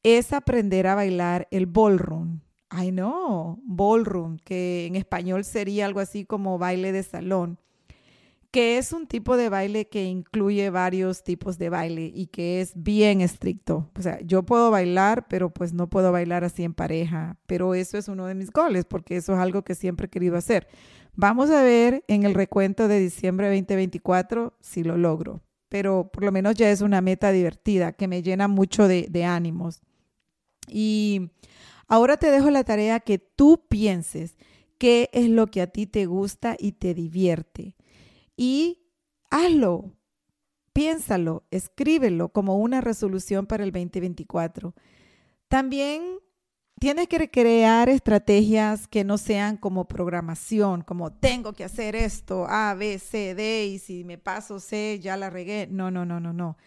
es 0.04 0.34
aprender 0.34 0.88
a 0.88 0.96
bailar 0.96 1.48
el 1.52 1.66
ballroom. 1.66 2.42
Ay, 2.70 2.92
no, 2.92 3.60
ballroom, 3.64 4.38
que 4.38 4.86
en 4.86 4.96
español 4.96 5.46
sería 5.46 5.86
algo 5.86 6.00
así 6.00 6.26
como 6.26 6.58
baile 6.58 6.92
de 6.92 7.04
salón, 7.04 7.60
que 8.52 8.78
es 8.78 8.92
un 8.92 9.08
tipo 9.08 9.38
de 9.38 9.48
baile 9.48 9.88
que 9.88 10.04
incluye 10.04 10.70
varios 10.70 11.24
tipos 11.24 11.58
de 11.58 11.70
baile 11.70 12.12
y 12.14 12.28
que 12.28 12.60
es 12.60 12.74
bien 12.76 13.22
estricto. 13.22 13.90
O 13.98 14.02
sea, 14.02 14.20
yo 14.22 14.44
puedo 14.44 14.70
bailar, 14.70 15.28
pero 15.30 15.50
pues 15.50 15.74
no 15.74 15.90
puedo 15.90 16.12
bailar 16.12 16.44
así 16.44 16.64
en 16.64 16.74
pareja, 16.74 17.38
pero 17.48 17.74
eso 17.74 17.98
es 17.98 18.10
uno 18.10 18.26
de 18.26 18.36
mis 18.36 18.52
goles 18.52 18.84
porque 18.84 19.16
eso 19.16 19.34
es 19.34 19.40
algo 19.40 19.64
que 19.64 19.74
siempre 19.74 20.08
he 20.08 20.10
querido 20.10 20.36
hacer. 20.36 20.68
Vamos 21.16 21.50
a 21.50 21.64
ver 21.64 22.04
en 22.08 22.24
el 22.24 22.34
recuento 22.34 22.90
de 22.90 23.00
diciembre 23.00 23.48
2024 23.48 24.58
si 24.60 24.84
lo 24.84 24.98
logro, 24.98 25.42
pero 25.70 26.10
por 26.12 26.24
lo 26.24 26.32
menos 26.34 26.56
ya 26.56 26.72
es 26.72 26.82
una 26.82 27.00
meta 27.00 27.32
divertida 27.32 27.94
que 27.94 28.10
me 28.10 28.22
llena 28.22 28.50
mucho 28.50 28.90
de, 28.90 29.08
de 29.10 29.24
ánimos. 29.24 29.82
Y 30.68 31.32
ahora 31.88 32.18
te 32.18 32.32
dejo 32.32 32.50
la 32.50 32.66
tarea 32.66 33.00
que 33.00 33.18
tú 33.18 33.66
pienses 33.70 34.36
qué 34.78 35.10
es 35.14 35.30
lo 35.30 35.48
que 35.48 35.62
a 35.62 35.68
ti 35.68 35.86
te 35.86 36.06
gusta 36.06 36.58
y 36.60 36.74
te 36.74 36.94
divierte. 36.94 37.76
Y 38.36 38.80
hazlo, 39.30 39.94
piénsalo, 40.74 41.44
escríbelo 41.52 42.30
como 42.30 42.58
una 42.58 42.82
resolución 42.82 43.46
para 43.46 43.64
el 43.64 43.72
2024. 43.72 44.74
También 45.48 46.20
tienes 46.80 47.08
que 47.08 47.30
crear 47.30 47.90
estrategias 47.90 48.88
que 48.88 49.04
no 49.04 49.18
sean 49.18 49.58
como 49.58 49.88
programación, 49.88 50.82
como 50.82 51.12
tengo 51.12 51.54
que 51.54 51.64
hacer 51.64 51.96
esto, 51.96 52.48
A, 52.50 52.74
B, 52.74 52.98
C, 53.00 53.36
D, 53.36 53.68
y 53.68 53.80
si 53.80 54.04
me 54.04 54.18
paso 54.18 54.60
C, 54.60 55.00
ya 55.00 55.18
la 55.18 55.30
regué. 55.30 55.68
No, 55.70 55.92
no, 55.92 56.06
no, 56.06 56.20
no, 56.20 56.34
no. 56.34 56.58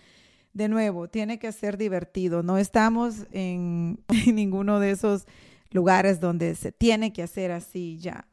De 0.53 0.69
nuevo, 0.69 1.09
tiene 1.09 1.41
que 1.41 1.51
ser 1.51 1.77
divertido. 1.77 2.45
No 2.45 2.59
estamos 2.59 3.27
en, 3.33 4.05
en 4.27 4.35
ninguno 4.37 4.79
de 4.79 4.93
esos 4.93 5.27
lugares 5.71 6.21
donde 6.21 6.55
se 6.55 6.71
tiene 6.71 7.13
que 7.13 7.25
hacer 7.25 7.51
así 7.51 7.99
ya. 7.99 8.29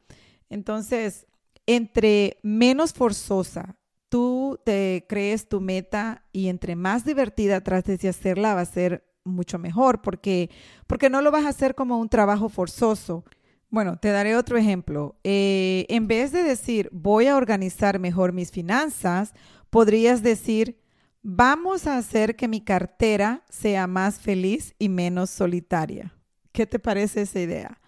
Entonces, 0.49 1.25
entre 1.75 2.37
menos 2.43 2.93
forzosa 2.93 3.77
tú 4.11 4.59
te 4.65 5.05
crees 5.07 5.47
tu 5.47 5.61
meta 5.61 6.25
y 6.33 6.49
entre 6.49 6.75
más 6.75 7.05
divertida 7.05 7.61
trates 7.61 8.01
de 8.01 8.09
hacerla 8.09 8.53
va 8.53 8.61
a 8.61 8.65
ser 8.65 9.05
mucho 9.23 9.57
mejor 9.57 10.01
porque, 10.01 10.49
porque 10.85 11.09
no 11.09 11.21
lo 11.21 11.31
vas 11.31 11.45
a 11.45 11.49
hacer 11.49 11.75
como 11.75 11.97
un 11.97 12.09
trabajo 12.09 12.49
forzoso. 12.49 13.23
Bueno, 13.69 13.97
te 13.97 14.09
daré 14.09 14.35
otro 14.35 14.57
ejemplo. 14.57 15.15
Eh, 15.23 15.85
en 15.87 16.07
vez 16.07 16.33
de 16.33 16.43
decir 16.43 16.89
voy 16.91 17.27
a 17.27 17.37
organizar 17.37 17.99
mejor 17.99 18.33
mis 18.33 18.51
finanzas, 18.51 19.33
podrías 19.69 20.21
decir 20.21 20.81
vamos 21.21 21.87
a 21.87 21.97
hacer 21.97 22.35
que 22.35 22.49
mi 22.49 22.59
cartera 22.59 23.43
sea 23.49 23.87
más 23.87 24.19
feliz 24.19 24.75
y 24.77 24.89
menos 24.89 25.29
solitaria. 25.29 26.13
¿Qué 26.51 26.65
te 26.65 26.79
parece 26.79 27.21
esa 27.21 27.39
idea? 27.39 27.80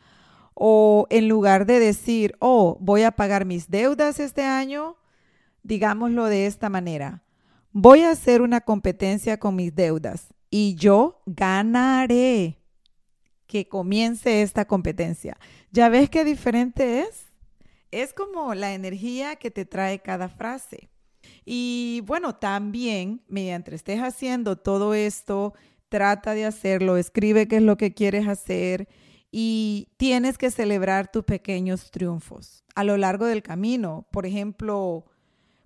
O 0.54 1.08
en 1.10 1.28
lugar 1.28 1.66
de 1.66 1.80
decir, 1.80 2.36
oh, 2.40 2.78
voy 2.80 3.04
a 3.04 3.12
pagar 3.12 3.46
mis 3.46 3.70
deudas 3.70 4.20
este 4.20 4.44
año, 4.44 4.98
digámoslo 5.64 6.26
de 6.26 6.46
esta 6.46 6.70
manera. 6.70 7.24
Voy 7.72 8.02
a 8.02 8.12
hacer 8.12 8.42
una 8.42 8.62
competencia 8.62 9.40
con 9.40 9.56
mis 9.56 9.74
deudas 9.74 10.34
y 10.50 10.76
yo 10.76 11.22
ganaré 11.26 12.60
que 13.48 13.68
comience 13.68 14.42
esta 14.42 14.66
competencia. 14.66 15.38
¿Ya 15.72 15.90
ves 15.90 16.10
qué 16.10 16.24
diferente 16.24 17.02
es? 17.02 17.26
Es 17.92 18.14
como 18.14 18.54
la 18.54 18.74
energía 18.74 19.36
que 19.36 19.52
te 19.52 19.66
trae 19.66 20.00
cada 20.00 20.30
frase. 20.30 20.90
Y 21.46 22.02
bueno, 22.06 22.36
también, 22.36 23.22
mientras 23.28 23.76
estés 23.76 24.00
haciendo 24.00 24.58
todo 24.58 24.94
esto, 24.94 25.54
trata 25.90 26.34
de 26.34 26.46
hacerlo, 26.46 26.98
escribe 26.98 27.48
qué 27.48 27.58
es 27.58 27.62
lo 27.62 27.78
que 27.78 27.94
quieres 27.94 28.28
hacer 28.28 28.88
y 29.36 29.90
tienes 29.98 30.38
que 30.38 30.52
celebrar 30.52 31.12
tus 31.12 31.24
pequeños 31.24 31.90
triunfos 31.90 32.64
a 32.76 32.84
lo 32.84 32.98
largo 32.98 33.26
del 33.26 33.42
camino. 33.42 34.06
Por 34.12 34.28
ejemplo, 34.28 35.06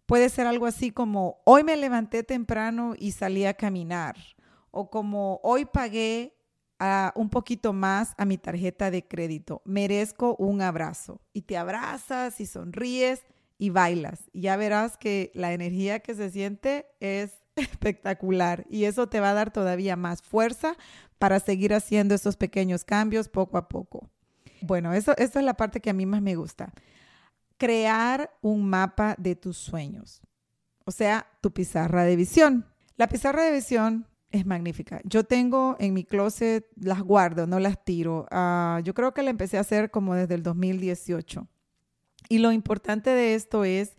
puede 0.06 0.30
ser 0.30 0.48
algo 0.48 0.66
así 0.66 0.92
como, 0.92 1.42
hoy 1.44 1.66
me 1.66 1.76
levanté 1.76 2.24
temprano 2.24 2.94
y 2.98 3.12
salí 3.12 3.44
a 3.44 3.56
caminar 3.56 4.16
o 4.72 4.90
como 4.90 5.42
hoy 5.44 5.66
pagué 5.66 6.34
a 6.80 7.12
un 7.16 7.30
poquito 7.30 7.74
más 7.74 8.14
a 8.18 8.24
mi 8.24 8.38
tarjeta 8.38 8.90
de 8.90 9.06
crédito. 9.06 9.62
Merezco 9.66 10.38
un 10.38 10.62
abrazo. 10.62 11.20
Y 11.34 11.42
te 11.42 11.58
abrazas 11.58 12.40
y 12.40 12.46
sonríes 12.46 13.24
y 13.58 13.70
bailas. 13.70 14.30
Y 14.32 14.42
ya 14.42 14.56
verás 14.56 14.96
que 14.96 15.32
la 15.34 15.52
energía 15.52 16.00
que 16.00 16.16
se 16.16 16.30
siente 16.30 16.86
es 17.02 17.44
espectacular 17.62 18.66
y 18.70 18.86
eso 18.86 19.08
te 19.08 19.20
va 19.20 19.32
a 19.32 19.34
dar 19.34 19.52
todavía 19.52 19.96
más 19.96 20.22
fuerza 20.22 20.76
para 21.18 21.40
seguir 21.40 21.74
haciendo 21.74 22.16
esos 22.16 22.38
pequeños 22.38 22.84
cambios 22.84 23.28
poco 23.28 23.58
a 23.58 23.68
poco. 23.68 24.10
Bueno, 24.62 24.94
eso, 24.94 25.16
eso 25.18 25.40
es 25.40 25.46
la 25.46 25.56
parte 25.56 25.80
que 25.80 25.90
a 25.90 25.94
mí 25.94 26.06
más 26.06 26.22
me 26.22 26.36
gusta. 26.36 26.74
Crear 27.58 28.32
un 28.42 28.70
mapa 28.70 29.16
de 29.18 29.36
tus 29.36 29.58
sueños, 29.58 30.22
o 30.86 30.92
sea, 30.92 31.28
tu 31.42 31.52
pizarra 31.52 32.04
de 32.04 32.16
visión. 32.16 32.66
La 32.96 33.08
pizarra 33.08 33.44
de 33.44 33.52
visión 33.52 34.08
es 34.32 34.46
magnífica. 34.46 35.02
Yo 35.04 35.24
tengo 35.24 35.76
en 35.80 35.94
mi 35.94 36.04
closet, 36.04 36.68
las 36.76 37.02
guardo, 37.02 37.48
no 37.48 37.60
las 37.60 37.84
tiro. 37.84 38.28
Ah, 38.32 38.82
yo 38.84 38.94
creo 38.94 39.14
que 39.14 39.24
la 39.24 39.30
empecé 39.30 39.58
a 39.58 39.62
hacer 39.62 39.92
como 39.92 40.16
desde 40.16 40.36
el 40.36 40.44
2018. 40.44 41.48
Y 42.30 42.40
lo 42.40 42.52
importante 42.52 43.10
de 43.12 43.36
esto 43.36 43.64
es 43.64 43.96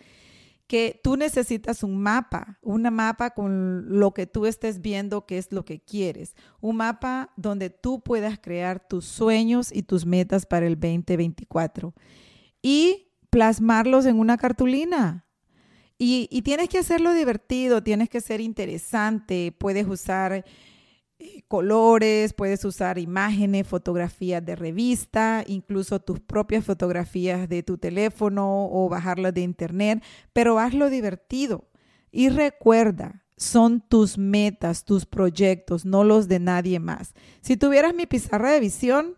que 0.69 1.01
tú 1.03 1.17
necesitas 1.17 1.83
un 1.83 2.01
mapa, 2.01 2.59
un 2.61 2.83
mapa 2.83 3.31
con 3.31 3.99
lo 3.99 4.13
que 4.13 4.27
tú 4.27 4.45
estés 4.45 4.81
viendo 4.81 5.27
que 5.27 5.39
es 5.39 5.51
lo 5.51 5.65
que 5.65 5.81
quieres, 5.81 6.37
un 6.61 6.77
mapa 6.77 7.33
donde 7.37 7.71
tú 7.71 8.03
puedas 8.03 8.39
crear 8.39 8.87
tus 8.87 9.07
sueños 9.07 9.73
y 9.73 9.83
tus 9.83 10.05
metas 10.05 10.45
para 10.45 10.67
el 10.67 10.79
2024 10.79 11.95
y 12.63 13.09
plasmarlos 13.31 14.05
en 14.07 14.21
una 14.21 14.37
cartulina. 14.37 15.25
Y, 16.01 16.43
tienes 16.43 16.69
que 16.69 16.79
hacerlo 16.79 17.13
divertido, 17.13 17.83
tienes 17.83 18.09
que 18.09 18.21
ser 18.21 18.41
interesante, 18.41 19.53
puedes 19.59 19.85
usar 19.89 20.45
colores, 21.49 22.33
puedes 22.33 22.65
usar 22.65 22.99
imágenes, 22.99 23.67
fotografías 23.67 24.45
de 24.45 24.55
revista, 24.55 25.45
incluso 25.47 25.99
tus 26.01 26.21
propias 26.21 26.65
fotografías 26.65 27.49
de 27.49 27.63
tu 27.63 27.79
teléfono 27.79 28.69
o 28.71 28.89
bajarlas 28.89 29.35
de 29.35 29.41
internet, 29.41 30.03
pero 30.33 30.59
hazlo 30.59 30.91
divertido. 30.91 31.69
Y 32.11 32.29
recuerda, 32.29 33.25
son 33.37 33.81
tus 33.81 34.19
metas, 34.19 34.85
tus 34.85 35.07
proyectos, 35.07 35.85
no 35.85 36.05
los 36.05 36.29
de 36.29 36.39
nadie 36.39 36.81
más. 36.81 37.15
Si 37.41 37.57
tuvieras 37.57 37.95
mi 37.95 38.07
pizarra 38.07 38.53
de 38.53 38.61
visión, 38.61 39.17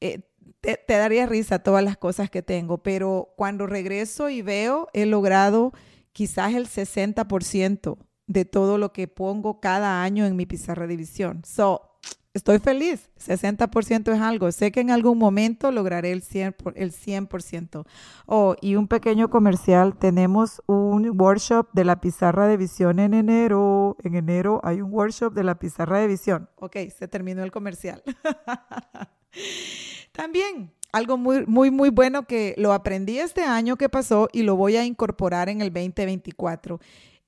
eh, 0.00 0.20
te, 0.60 0.76
te, 0.76 0.94
daría 0.94 1.26
risa 1.26 1.60
todas 1.60 1.84
las 1.84 1.96
cosas 1.96 2.30
que 2.30 2.42
tengo, 2.42 2.82
pero 2.82 3.32
cuando 3.36 3.66
regreso 3.66 4.28
y 4.28 4.42
veo, 4.42 4.88
he 4.92 5.06
logrado 5.06 5.72
quizás 6.12 6.54
el 6.54 6.66
60% 6.66 7.98
de 8.30 8.44
todo 8.44 8.78
lo 8.78 8.92
que 8.92 9.08
pongo 9.08 9.58
cada 9.58 10.04
año 10.04 10.24
en 10.24 10.36
mi 10.36 10.46
pizarra 10.46 10.86
de 10.86 10.96
visión. 10.96 11.42
So, 11.44 11.98
estoy 12.32 12.60
feliz. 12.60 13.10
60% 13.18 14.14
es 14.14 14.20
algo. 14.20 14.52
Sé 14.52 14.70
que 14.70 14.78
en 14.78 14.92
algún 14.92 15.18
momento 15.18 15.72
lograré 15.72 16.12
el 16.12 16.22
100%. 16.22 16.74
El 16.76 16.92
100%. 16.92 17.84
Oh, 18.26 18.54
y 18.60 18.76
un 18.76 18.86
pequeño 18.86 19.30
comercial. 19.30 19.98
Tenemos 19.98 20.62
un 20.66 21.10
workshop 21.20 21.70
de 21.72 21.84
la 21.84 22.00
pizarra 22.00 22.46
de 22.46 22.56
visión 22.56 23.00
en 23.00 23.14
enero. 23.14 23.96
En 24.04 24.14
enero 24.14 24.60
hay 24.62 24.80
un 24.80 24.92
workshop 24.92 25.34
de 25.34 25.42
la 25.42 25.58
pizarra 25.58 25.98
de 25.98 26.06
visión. 26.06 26.48
Ok, 26.54 26.76
se 26.96 27.08
terminó 27.08 27.42
el 27.42 27.50
comercial. 27.50 28.00
También 30.12 30.72
algo 30.92 31.16
muy, 31.16 31.46
muy, 31.46 31.72
muy 31.72 31.90
bueno 31.90 32.26
que 32.26 32.54
lo 32.58 32.72
aprendí 32.72 33.18
este 33.18 33.42
año 33.42 33.76
que 33.76 33.88
pasó 33.88 34.28
y 34.32 34.42
lo 34.42 34.54
voy 34.54 34.76
a 34.76 34.84
incorporar 34.84 35.48
en 35.48 35.60
el 35.60 35.72
2024. 35.72 36.78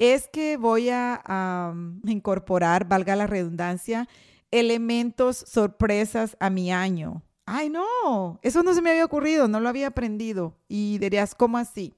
Es 0.03 0.27
que 0.27 0.57
voy 0.57 0.89
a 0.91 1.73
incorporar, 2.05 2.89
valga 2.89 3.15
la 3.15 3.29
redundancia, 3.29 4.09
elementos 4.51 5.37
sorpresas 5.47 6.37
a 6.41 6.51
mi 6.51 6.73
año. 6.73 7.23
Ay, 7.47 7.71
no, 7.71 8.41
eso 8.43 8.65
no 8.65 8.75
se 8.75 8.83
me 8.83 8.91
había 8.91 9.05
ocurrido, 9.05 9.47
no 9.47 9.61
lo 9.61 9.69
había 9.69 9.87
aprendido. 9.87 10.57
Y 10.67 10.99
dirías, 10.99 11.37
¿cómo 11.37 11.57
así? 11.57 11.95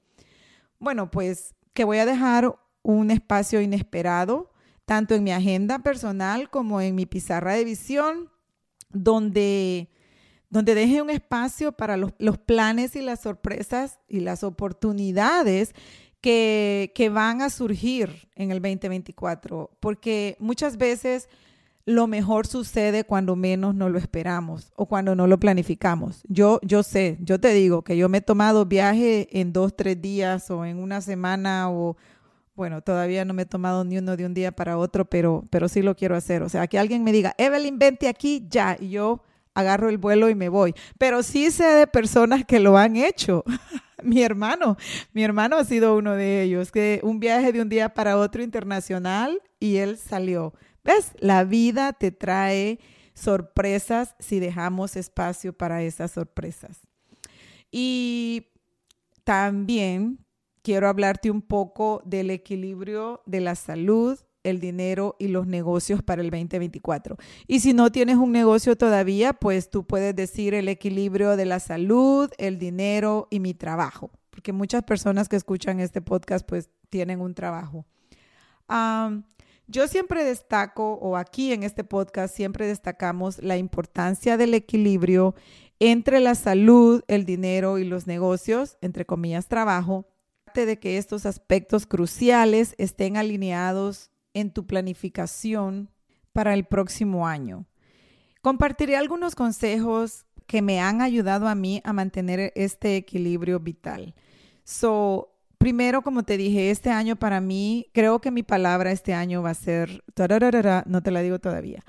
Bueno, 0.77 1.09
pues 1.09 1.55
que 1.73 1.83
voy 1.83 1.97
a 1.97 2.05
dejar 2.05 2.55
un 2.83 3.09
espacio 3.09 3.59
inesperado, 3.59 4.51
tanto 4.85 5.15
en 5.15 5.23
mi 5.23 5.31
agenda 5.31 5.79
personal 5.79 6.51
como 6.51 6.81
en 6.81 6.93
mi 6.93 7.07
pizarra 7.07 7.53
de 7.53 7.63
visión, 7.65 8.29
donde 8.91 9.89
donde 10.55 10.73
deje 10.73 11.01
un 11.01 11.09
espacio 11.09 11.73
para 11.73 11.97
los, 11.97 12.13
planes 12.45 12.95
y 12.95 13.01
las 13.01 13.21
sorpresas 13.21 13.99
y 14.07 14.21
las 14.21 14.43
oportunidades 14.43 15.73
que, 16.25 17.11
van 17.13 17.43
a 17.43 17.51
surgir 17.51 18.27
en 18.35 18.49
el 18.49 18.59
2024, 18.59 19.69
porque 19.79 20.35
muchas 20.39 20.77
veces 20.77 21.29
lo 21.85 22.07
mejor 22.07 22.47
sucede 22.47 23.03
cuando 23.03 23.35
menos 23.35 23.75
no 23.75 23.89
lo 23.89 23.99
esperamos 23.99 24.71
o 24.75 24.87
cuando 24.87 25.15
no 25.15 25.27
lo 25.27 25.39
planificamos. 25.39 26.23
Yo, 26.27 26.59
yo 26.63 26.81
sé, 26.81 27.19
yo 27.21 27.39
te 27.39 27.53
digo 27.53 27.83
que 27.83 27.95
yo 27.95 28.09
me 28.09 28.17
he 28.17 28.21
tomado 28.21 28.65
viaje 28.65 29.27
en 29.39 29.53
dos, 29.53 29.75
tres 29.75 30.01
días 30.01 30.49
o 30.49 30.65
en 30.65 30.79
una 30.79 30.99
semana 31.01 31.69
o, 31.69 31.95
bueno, 32.55 32.81
todavía 32.81 33.23
no 33.23 33.35
me 33.35 33.43
he 33.43 33.45
tomado 33.45 33.83
ni 33.83 33.99
uno 33.99 34.17
de 34.17 34.25
un 34.25 34.33
día 34.33 34.51
para 34.51 34.79
otro, 34.79 35.05
pero, 35.05 35.45
pero 35.51 35.69
sí 35.69 35.83
lo 35.83 35.95
quiero 35.95 36.15
hacer. 36.15 36.41
O 36.41 36.49
sea, 36.49 36.65
que 36.65 36.79
alguien 36.79 37.03
me 37.03 37.11
diga, 37.11 37.35
Evelyn, 37.37 37.77
vente 37.77 38.07
aquí 38.07 38.47
ya, 38.49 38.77
y 38.79 38.89
yo 38.89 39.21
agarro 39.53 39.89
el 39.89 39.99
vuelo 39.99 40.27
y 40.27 40.33
me 40.33 40.49
voy. 40.49 40.73
Pero 40.97 41.21
sí 41.21 41.51
sé 41.51 41.65
de 41.65 41.85
personas 41.85 42.45
que 42.45 42.59
lo 42.59 42.79
han 42.79 42.95
hecho. 42.95 43.43
mi 44.03 44.21
hermano, 44.21 44.77
mi 45.13 45.23
hermano 45.23 45.57
ha 45.57 45.65
sido 45.65 45.95
uno 45.95 46.15
de 46.15 46.43
ellos, 46.43 46.71
que 46.71 46.99
un 47.03 47.19
viaje 47.19 47.51
de 47.51 47.61
un 47.61 47.69
día 47.69 47.93
para 47.93 48.17
otro 48.17 48.43
internacional 48.43 49.41
y 49.59 49.77
él 49.77 49.97
salió. 49.97 50.53
¿Ves? 50.83 51.13
La 51.19 51.43
vida 51.43 51.93
te 51.93 52.11
trae 52.11 52.79
sorpresas 53.13 54.15
si 54.19 54.39
dejamos 54.39 54.95
espacio 54.95 55.53
para 55.53 55.81
esas 55.81 56.11
sorpresas. 56.11 56.81
Y 57.71 58.47
también 59.23 60.19
quiero 60.61 60.87
hablarte 60.87 61.31
un 61.31 61.41
poco 61.41 62.01
del 62.05 62.29
equilibrio 62.29 63.21
de 63.25 63.41
la 63.41 63.55
salud, 63.55 64.19
el 64.45 64.59
dinero 64.59 65.15
y 65.19 65.27
los 65.27 65.47
negocios 65.47 66.01
para 66.01 66.21
el 66.21 66.29
2024. 66.29 67.17
Y 67.47 67.59
si 67.59 67.73
no 67.73 67.91
tienes 67.91 68.15
un 68.15 68.31
negocio 68.31 68.77
todavía, 68.77 69.33
pues 69.33 69.69
tú 69.69 69.85
puedes 69.85 70.15
decir 70.15 70.53
el 70.53 70.69
equilibrio 70.69 71.35
de 71.35 71.45
la 71.45 71.59
salud, 71.59 72.29
el 72.37 72.57
dinero 72.57 73.27
y 73.29 73.39
mi 73.39 73.53
trabajo, 73.53 74.11
porque 74.29 74.53
muchas 74.53 74.83
personas 74.83 75.27
que 75.27 75.35
escuchan 75.35 75.79
este 75.79 76.01
podcast 76.01 76.47
pues 76.47 76.69
tienen 76.89 77.19
un 77.19 77.33
trabajo. 77.33 77.85
Yo 79.67 79.87
siempre 79.87 80.23
destaco, 80.23 80.93
o 80.93 81.17
aquí 81.17 81.51
en 81.51 81.63
este 81.63 81.83
podcast 81.83 82.35
siempre 82.35 82.67
destacamos 82.67 83.39
la 83.41 83.57
importancia 83.57 84.37
del 84.37 84.53
equilibrio 84.53 85.33
entre 85.79 86.19
la 86.19 86.35
salud, 86.35 87.03
el 87.07 87.25
dinero 87.25 87.79
y 87.79 87.83
los 87.83 88.05
negocios, 88.05 88.77
entre 88.81 89.05
comillas, 89.05 89.47
trabajo, 89.47 90.05
de 90.53 90.79
que 90.79 90.97
estos 90.97 91.25
aspectos 91.25 91.85
cruciales 91.85 92.75
estén 92.77 93.17
alineados 93.17 94.11
en 94.35 94.51
tu 94.51 94.67
planificación 94.67 95.89
para 96.31 96.53
el 96.53 96.65
próximo 96.65 97.27
año. 97.27 97.65
Compartiré 98.41 98.95
algunos 98.95 99.33
consejos 99.33 100.25
que 100.45 100.61
me 100.61 100.79
han 100.79 101.01
ayudado 101.01 101.47
a 101.47 101.55
mí 101.55 101.81
a 101.83 101.93
mantener 101.93 102.51
este 102.55 102.97
equilibrio 102.97 103.59
vital. 103.59 104.13
So, 104.63 105.33
primero, 105.57 106.03
como 106.03 106.21
te 106.21 106.37
dije, 106.37 106.69
este 106.69 106.91
año 106.91 107.15
para 107.15 107.41
mí, 107.41 107.87
creo 107.93 108.21
que 108.21 108.29
mi 108.29 108.43
palabra 108.43 108.91
este 108.91 109.15
año 109.15 109.41
va 109.41 109.49
a 109.49 109.55
ser, 109.55 110.03
no 110.85 111.01
te 111.01 111.11
la 111.11 111.21
digo 111.21 111.39
todavía, 111.39 111.83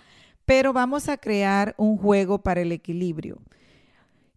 pero 0.47 0.73
vamos 0.73 1.11
a 1.11 1.19
crear 1.19 1.75
un 1.77 1.99
juego 1.99 2.43
para 2.43 2.63
el 2.63 2.73
equilibrio. 2.73 3.43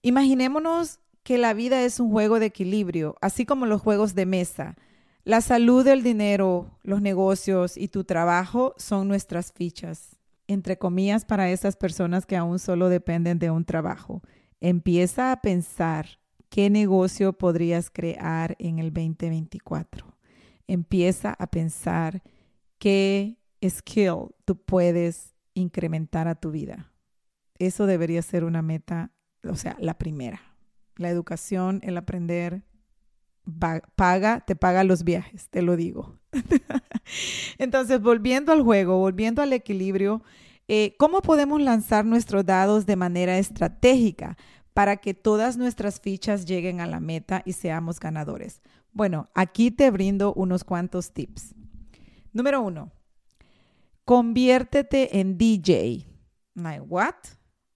Imaginémonos 0.02 1.00
que 1.24 1.38
la 1.38 1.54
vida 1.54 1.84
es 1.84 2.00
un 2.00 2.10
juego 2.12 2.40
de 2.40 2.48
equilibrio, 2.48 3.16
así 3.22 3.46
como 3.46 3.66
los 3.66 3.82
juegos 3.82 4.16
de 4.16 4.26
mesa. 4.26 4.76
La 5.24 5.42
salud, 5.42 5.86
el 5.88 6.04
dinero, 6.04 6.78
los 6.84 7.02
negocios 7.02 7.78
y 7.78 7.88
tu 7.90 8.04
trabajo 8.04 8.74
son 8.78 9.08
nuestras 9.08 9.52
fichas, 9.52 10.18
entre 10.48 10.78
comillas, 10.78 11.26
para 11.26 11.52
esas 11.52 11.76
personas 11.76 12.26
que 12.26 12.38
aún 12.38 12.60
solo 12.60 12.90
dependen 12.90 13.38
de 13.38 13.52
un 13.52 13.66
trabajo. 13.66 14.22
Empieza 14.60 15.32
a 15.32 15.42
pensar 15.42 16.20
¿Qué 16.50 16.72
negocio 16.72 17.34
podrías 17.34 17.92
crear 17.92 18.56
en 18.58 18.80
el 18.80 18.92
2024? 18.92 20.18
Empieza 20.68 21.36
a 21.38 21.48
pensar 21.48 22.24
qué 22.80 23.38
skill 23.64 24.34
tú 24.46 24.56
puedes 24.58 25.36
incrementar 25.54 26.28
a 26.28 26.34
tu 26.34 26.50
vida. 26.50 26.92
Eso 27.60 27.86
debería 27.86 28.24
ser 28.24 28.44
una 28.44 28.64
meta, 28.64 29.12
o 29.44 29.56
sea, 29.56 29.78
la 29.80 30.00
primera. 30.00 30.42
La 30.96 31.10
educación, 31.10 31.82
el 31.84 31.98
aprender, 31.98 32.64
paga, 33.50 34.42
te 34.42 34.56
paga 34.56 34.84
los 34.84 35.04
viajes, 35.04 35.50
te 35.50 35.62
lo 35.62 35.76
digo. 35.76 36.20
Entonces, 37.58 38.02
volviendo 38.02 38.52
al 38.52 38.62
juego, 38.62 38.98
volviendo 38.98 39.42
al 39.42 39.54
equilibrio, 39.54 40.24
eh, 40.68 40.96
¿cómo 40.98 41.22
podemos 41.22 41.62
lanzar 41.62 42.06
nuestros 42.06 42.46
dados 42.46 42.86
de 42.86 42.96
manera 42.96 43.38
estratégica 43.38 44.38
para 44.74 44.98
que 44.98 45.14
todas 45.14 45.58
nuestras 45.58 46.00
fichas 46.00 46.46
lleguen 46.46 46.80
a 46.82 46.88
la 46.88 47.00
meta 47.00 47.42
y 47.46 47.54
seamos 47.54 48.00
ganadores? 48.00 48.62
Bueno, 48.92 49.30
aquí 49.34 49.72
te 49.72 49.90
brindo 49.92 50.34
unos 50.34 50.64
cuantos 50.64 51.12
tips. 51.14 51.56
Número 52.34 52.62
uno, 52.62 52.92
conviértete 54.06 55.20
en 55.20 55.38
DJ. 55.38 56.06
Like, 56.56 56.82
what? 56.82 57.16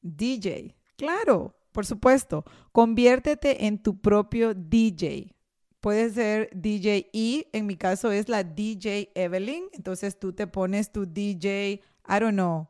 DJ. 0.02 0.76
Claro, 0.98 1.56
por 1.72 1.86
supuesto. 1.86 2.46
Conviértete 2.72 3.66
en 3.66 3.82
tu 3.82 4.00
propio 4.00 4.54
DJ. 4.54 5.34
Puede 5.84 6.12
ser 6.12 6.50
DJ 6.54 7.10
E, 7.12 7.50
en 7.52 7.66
mi 7.66 7.76
caso 7.76 8.10
es 8.14 8.30
la 8.30 8.46
DJ 8.46 9.12
Evelyn. 9.16 9.66
Entonces 9.74 10.18
tú 10.18 10.32
te 10.32 10.48
pones 10.48 10.94
tu 10.94 11.06
DJ, 11.06 11.82
I 12.08 12.20
don't 12.22 12.36
know, 12.36 12.70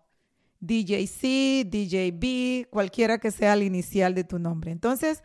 DJ 0.60 1.06
C, 1.06 1.64
DJ 1.64 2.12
B, 2.12 2.68
cualquiera 2.72 3.20
que 3.20 3.30
sea 3.30 3.54
el 3.54 3.62
inicial 3.62 4.16
de 4.16 4.24
tu 4.24 4.40
nombre. 4.40 4.72
Entonces, 4.72 5.22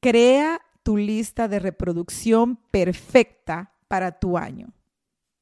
crea 0.00 0.60
tu 0.82 0.98
lista 0.98 1.48
de 1.48 1.58
reproducción 1.58 2.56
perfecta 2.70 3.72
para 3.88 4.18
tu 4.18 4.36
año. 4.36 4.74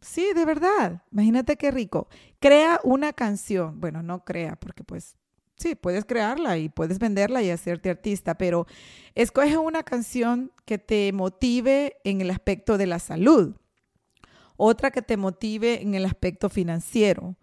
Sí, 0.01 0.29
de 0.33 0.45
verdad. 0.45 1.03
Imagínate 1.11 1.57
qué 1.57 1.73
rico. 1.73 2.07
Crea 2.39 2.79
una 2.85 3.13
canción. 3.13 3.81
Bueno, 3.81 4.01
no 4.05 4.25
crea, 4.25 4.55
porque 4.55 4.85
pues 4.85 5.17
sí, 5.61 5.75
puedes 5.75 6.05
crearla 6.05 6.59
y 6.59 6.69
puedes 6.69 6.99
venderla 6.99 7.43
y 7.43 7.51
hacerte 7.51 7.91
artista, 7.91 8.37
pero 8.37 8.67
escoge 9.15 9.57
una 9.59 9.83
canción 9.83 10.53
que 10.65 10.79
te 10.79 11.13
motive 11.13 11.97
en 12.05 12.21
el 12.21 12.31
aspecto 12.31 12.79
de 12.79 12.87
la 12.87 12.99
salud, 12.99 13.55
otra 14.57 14.91
que 14.91 15.03
te 15.03 15.17
motive 15.17 15.83
en 15.83 15.95
el 15.95 16.05
aspecto 16.05 16.49
financiero, 16.49 17.37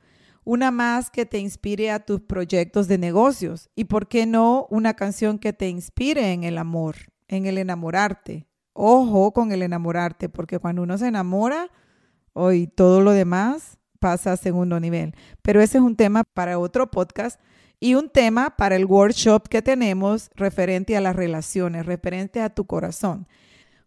una 0.44 0.72
más 0.72 1.10
que 1.10 1.26
te 1.26 1.40
inspire 1.40 1.92
a 1.92 2.00
tus 2.00 2.22
proyectos 2.22 2.88
de 2.88 2.98
negocios 2.98 3.70
y, 3.76 3.86
¿por 3.86 4.08
qué 4.08 4.26
no, 4.26 4.68
una 4.70 4.94
canción 4.94 5.40
que 5.40 5.52
te 5.52 5.68
inspire 5.68 6.32
en 6.32 6.44
el 6.44 6.58
amor, 6.58 6.96
en 7.28 7.46
el 7.46 7.58
enamorarte? 7.58 8.48
Ojo 8.74 9.34
con 9.34 9.52
el 9.52 9.62
enamorarte, 9.62 10.30
porque 10.30 10.60
cuando 10.60 10.84
uno 10.84 10.98
se 10.98 11.08
enamora, 11.08 11.70
hoy 12.34 12.68
todo 12.68 13.02
lo 13.02 13.12
demás 13.12 13.78
pasa 14.00 14.34
a 14.34 14.38
segundo 14.38 14.80
nivel. 14.80 15.16
Pero 15.42 15.62
ese 15.62 15.80
es 15.80 15.84
un 15.84 15.96
tema 15.96 16.24
para 16.34 16.60
otro 16.60 16.90
podcast 16.90 17.42
y 17.80 17.94
un 17.96 18.10
tema 18.10 18.56
para 18.58 18.76
el 18.76 18.86
workshop 18.86 19.48
que 19.48 19.62
tenemos 19.62 20.30
referente 20.36 20.98
a 20.98 21.02
las 21.02 21.16
relaciones, 21.16 21.86
referente 21.86 22.42
a 22.42 22.50
tu 22.50 22.66
corazón. 22.66 23.28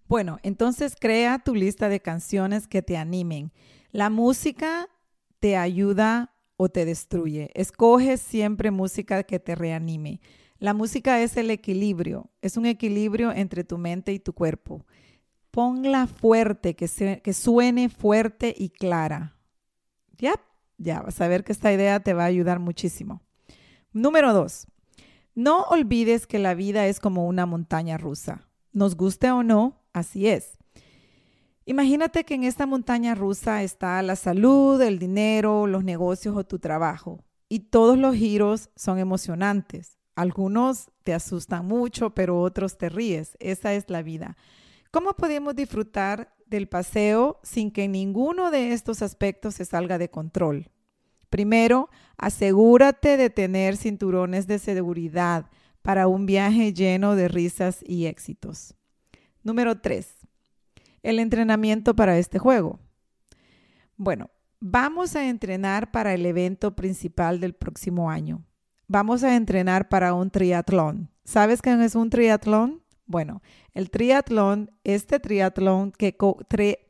Bueno, 0.08 0.38
entonces 0.42 0.94
crea 0.98 1.38
tu 1.38 1.54
lista 1.54 1.88
de 1.88 2.00
canciones 2.00 2.66
que 2.66 2.82
te 2.82 2.96
animen. 2.96 3.52
La 3.92 4.10
música 4.10 4.88
te 5.40 5.56
ayuda 5.56 6.32
o 6.56 6.68
te 6.68 6.84
destruye. 6.84 7.50
Escoge 7.54 8.16
siempre 8.16 8.70
música 8.70 9.22
que 9.22 9.38
te 9.38 9.54
reanime. 9.54 10.20
La 10.58 10.74
música 10.74 11.22
es 11.22 11.36
el 11.36 11.50
equilibrio, 11.50 12.28
es 12.42 12.56
un 12.56 12.66
equilibrio 12.66 13.32
entre 13.32 13.64
tu 13.64 13.78
mente 13.78 14.12
y 14.12 14.18
tu 14.18 14.34
cuerpo. 14.34 14.84
Ponla 15.50 16.06
fuerte, 16.06 16.76
que, 16.76 17.20
que 17.22 17.32
suene 17.32 17.88
fuerte 17.88 18.54
y 18.56 18.68
clara. 18.68 19.36
Ya, 20.18 20.34
ya 20.76 21.00
vas 21.00 21.20
a 21.20 21.28
ver 21.28 21.44
que 21.44 21.52
esta 21.52 21.72
idea 21.72 22.00
te 22.00 22.12
va 22.12 22.24
a 22.24 22.26
ayudar 22.26 22.58
muchísimo. 22.58 23.22
Número 23.92 24.32
dos, 24.32 24.68
no 25.34 25.62
olvides 25.64 26.26
que 26.26 26.38
la 26.38 26.54
vida 26.54 26.86
es 26.86 27.00
como 27.00 27.26
una 27.26 27.44
montaña 27.44 27.98
rusa. 27.98 28.48
Nos 28.72 28.96
guste 28.96 29.30
o 29.32 29.42
no, 29.42 29.82
así 29.92 30.28
es. 30.28 30.58
Imagínate 31.64 32.24
que 32.24 32.34
en 32.34 32.44
esta 32.44 32.66
montaña 32.66 33.14
rusa 33.14 33.62
está 33.62 34.00
la 34.02 34.16
salud, 34.16 34.80
el 34.80 34.98
dinero, 34.98 35.66
los 35.66 35.82
negocios 35.82 36.36
o 36.36 36.44
tu 36.44 36.58
trabajo. 36.58 37.24
Y 37.48 37.60
todos 37.70 37.98
los 37.98 38.14
giros 38.14 38.70
son 38.76 38.98
emocionantes. 38.98 39.98
Algunos 40.14 40.90
te 41.02 41.12
asustan 41.12 41.66
mucho, 41.66 42.10
pero 42.10 42.40
otros 42.40 42.78
te 42.78 42.88
ríes. 42.88 43.36
Esa 43.40 43.74
es 43.74 43.90
la 43.90 44.02
vida. 44.02 44.36
¿Cómo 44.90 45.14
podemos 45.14 45.54
disfrutar 45.56 46.34
del 46.46 46.68
paseo 46.68 47.40
sin 47.42 47.70
que 47.70 47.88
ninguno 47.88 48.50
de 48.50 48.72
estos 48.72 49.02
aspectos 49.02 49.54
se 49.56 49.64
salga 49.64 49.98
de 49.98 50.10
control? 50.10 50.70
Primero, 51.30 51.88
asegúrate 52.16 53.16
de 53.16 53.30
tener 53.30 53.76
cinturones 53.76 54.46
de 54.46 54.58
seguridad 54.58 55.46
para 55.80 56.08
un 56.08 56.26
viaje 56.26 56.74
lleno 56.74 57.16
de 57.16 57.28
risas 57.28 57.82
y 57.86 58.06
éxitos. 58.06 58.74
Número 59.42 59.80
tres, 59.80 60.16
el 61.02 61.18
entrenamiento 61.18 61.96
para 61.96 62.18
este 62.18 62.38
juego? 62.38 62.78
Bueno, 63.96 64.30
vamos 64.60 65.16
a 65.16 65.28
entrenar 65.28 65.90
para 65.90 66.12
el 66.12 66.26
evento 66.26 66.76
principal 66.76 67.40
del 67.40 67.54
próximo 67.54 68.10
año. 68.10 68.44
Vamos 68.86 69.22
a 69.22 69.36
entrenar 69.36 69.88
para 69.88 70.12
un 70.14 70.30
triatlón. 70.30 71.10
¿Sabes 71.24 71.62
qué 71.62 71.72
es 71.84 71.94
un 71.94 72.10
triatlón? 72.10 72.82
Bueno, 73.10 73.42
el 73.74 73.90
triatlón, 73.90 74.70
este 74.84 75.18
triatlón 75.18 75.90
que 75.90 76.16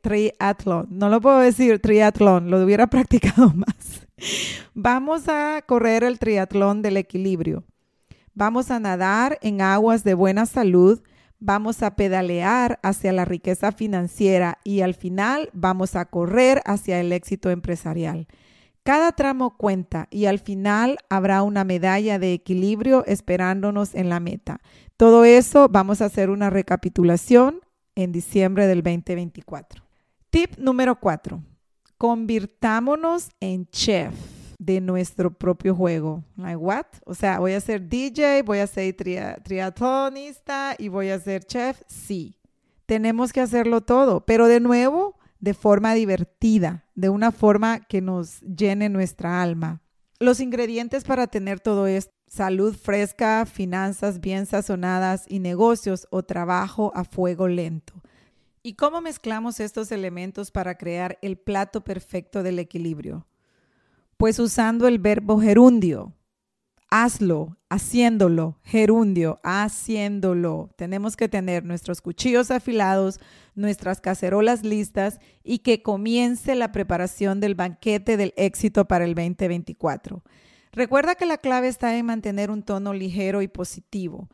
triatlón, 0.03 0.87
no 0.91 1.09
lo 1.09 1.19
puedo 1.19 1.39
decir 1.39 1.79
triatlón, 1.79 2.51
lo 2.51 2.63
hubiera 2.63 2.85
practicado 2.91 3.51
más. 3.55 4.07
Vamos 4.75 5.27
a 5.27 5.63
correr 5.65 6.03
el 6.03 6.19
triatlón 6.19 6.83
del 6.83 6.97
equilibrio. 6.97 7.63
Vamos 8.35 8.69
a 8.69 8.79
nadar 8.79 9.39
en 9.41 9.61
aguas 9.61 10.03
de 10.03 10.13
buena 10.13 10.45
salud, 10.45 11.01
vamos 11.39 11.81
a 11.81 11.95
pedalear 11.95 12.79
hacia 12.83 13.11
la 13.13 13.25
riqueza 13.25 13.71
financiera 13.71 14.59
y 14.63 14.81
al 14.81 14.93
final 14.93 15.49
vamos 15.53 15.95
a 15.95 16.05
correr 16.05 16.61
hacia 16.65 16.99
el 16.99 17.13
éxito 17.13 17.49
empresarial. 17.49 18.27
Cada 18.91 19.13
tramo 19.13 19.55
cuenta 19.55 20.09
y 20.11 20.25
al 20.25 20.39
final 20.39 20.97
habrá 21.07 21.43
una 21.43 21.63
medalla 21.63 22.19
de 22.19 22.33
equilibrio 22.33 23.05
esperándonos 23.05 23.95
en 23.95 24.09
la 24.09 24.19
meta. 24.19 24.59
Todo 24.97 25.23
eso 25.23 25.69
vamos 25.69 26.01
a 26.01 26.07
hacer 26.07 26.29
una 26.29 26.49
recapitulación 26.49 27.61
en 27.95 28.11
diciembre 28.11 28.67
del 28.67 28.83
2024. 28.83 29.81
Tip 30.29 30.57
número 30.57 30.99
4. 30.99 31.41
Convirtámonos 31.97 33.29
en 33.39 33.65
chef 33.69 34.13
de 34.59 34.81
nuestro 34.81 35.31
propio 35.31 35.73
juego. 35.73 36.25
Like 36.35 36.57
what? 36.57 36.87
O 37.05 37.13
sea, 37.13 37.39
voy 37.39 37.53
a 37.53 37.61
ser 37.61 37.87
DJ, 37.87 38.41
voy 38.41 38.57
a 38.57 38.67
ser 38.67 38.93
triatlonista 39.41 40.75
y 40.77 40.89
voy 40.89 41.11
a 41.11 41.19
ser 41.21 41.45
chef. 41.45 41.81
Sí, 41.87 42.35
tenemos 42.85 43.31
que 43.31 43.39
hacerlo 43.39 43.79
todo, 43.79 44.25
pero 44.25 44.49
de 44.49 44.59
nuevo, 44.59 45.15
de 45.41 45.53
forma 45.53 45.93
divertida, 45.93 46.85
de 46.95 47.09
una 47.09 47.31
forma 47.31 47.81
que 47.81 47.99
nos 47.99 48.39
llene 48.41 48.87
nuestra 48.87 49.41
alma. 49.41 49.81
Los 50.19 50.39
ingredientes 50.39 51.03
para 51.03 51.27
tener 51.27 51.59
todo 51.59 51.87
esto, 51.87 52.13
salud 52.27 52.75
fresca, 52.75 53.45
finanzas 53.45 54.21
bien 54.21 54.45
sazonadas 54.45 55.25
y 55.27 55.39
negocios 55.39 56.07
o 56.11 56.23
trabajo 56.23 56.91
a 56.95 57.03
fuego 57.03 57.47
lento. 57.47 57.93
¿Y 58.63 58.75
cómo 58.75 59.01
mezclamos 59.01 59.59
estos 59.59 59.91
elementos 59.91 60.51
para 60.51 60.77
crear 60.77 61.17
el 61.23 61.37
plato 61.37 61.81
perfecto 61.83 62.43
del 62.43 62.59
equilibrio? 62.59 63.25
Pues 64.17 64.37
usando 64.37 64.87
el 64.87 64.99
verbo 64.99 65.41
gerundio, 65.41 66.13
hazlo, 66.91 67.57
haciéndolo, 67.69 68.59
gerundio, 68.63 69.39
haciéndolo. 69.43 70.69
Tenemos 70.75 71.15
que 71.15 71.29
tener 71.29 71.63
nuestros 71.63 72.01
cuchillos 72.01 72.51
afilados, 72.51 73.19
nuestras 73.55 74.01
cacerolas 74.01 74.63
listas 74.63 75.19
y 75.43 75.59
que 75.59 75.81
comience 75.81 76.53
la 76.53 76.73
preparación 76.73 77.39
del 77.39 77.55
banquete 77.55 78.17
del 78.17 78.33
éxito 78.35 78.85
para 78.85 79.05
el 79.05 79.15
2024. 79.15 80.21
Recuerda 80.73 81.15
que 81.15 81.25
la 81.25 81.37
clave 81.37 81.69
está 81.69 81.97
en 81.97 82.05
mantener 82.05 82.51
un 82.51 82.61
tono 82.61 82.93
ligero 82.93 83.41
y 83.41 83.47
positivo, 83.47 84.29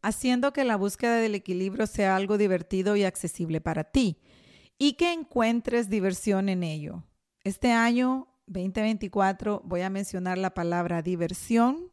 haciendo 0.00 0.54
que 0.54 0.64
la 0.64 0.76
búsqueda 0.76 1.16
del 1.16 1.34
equilibrio 1.34 1.86
sea 1.86 2.16
algo 2.16 2.38
divertido 2.38 2.96
y 2.96 3.04
accesible 3.04 3.60
para 3.60 3.84
ti 3.84 4.18
y 4.78 4.94
que 4.94 5.12
encuentres 5.12 5.90
diversión 5.90 6.48
en 6.48 6.62
ello. 6.62 7.04
Este 7.44 7.72
año 7.72 8.29
2024 8.50 9.62
voy 9.64 9.82
a 9.82 9.90
mencionar 9.90 10.36
la 10.36 10.50
palabra 10.50 11.02
diversión 11.02 11.90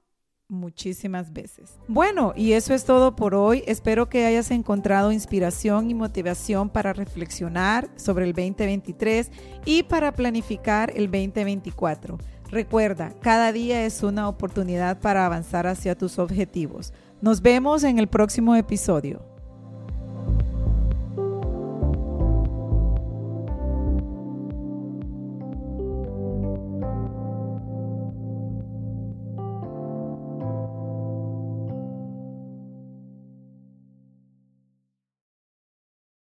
muchísimas 0.49 1.33
veces. 1.33 1.77
Bueno, 1.87 2.33
y 2.35 2.53
eso 2.53 2.73
es 2.73 2.85
todo 2.85 3.15
por 3.15 3.35
hoy. 3.35 3.63
Espero 3.67 4.09
que 4.09 4.25
hayas 4.25 4.49
encontrado 4.51 5.11
inspiración 5.11 5.89
y 5.89 5.93
motivación 5.93 6.69
para 6.69 6.93
reflexionar 6.93 7.89
sobre 7.95 8.25
el 8.25 8.33
2023 8.33 9.29
y 9.65 9.83
para 9.83 10.13
planificar 10.13 10.91
el 10.95 11.11
2024. 11.11 12.17
Recuerda, 12.49 13.13
cada 13.21 13.51
día 13.51 13.85
es 13.85 14.03
una 14.03 14.29
oportunidad 14.29 14.99
para 14.99 15.25
avanzar 15.25 15.67
hacia 15.67 15.97
tus 15.97 16.17
objetivos. 16.17 16.93
Nos 17.21 17.41
vemos 17.41 17.83
en 17.83 17.99
el 17.99 18.07
próximo 18.07 18.55
episodio. 18.55 19.36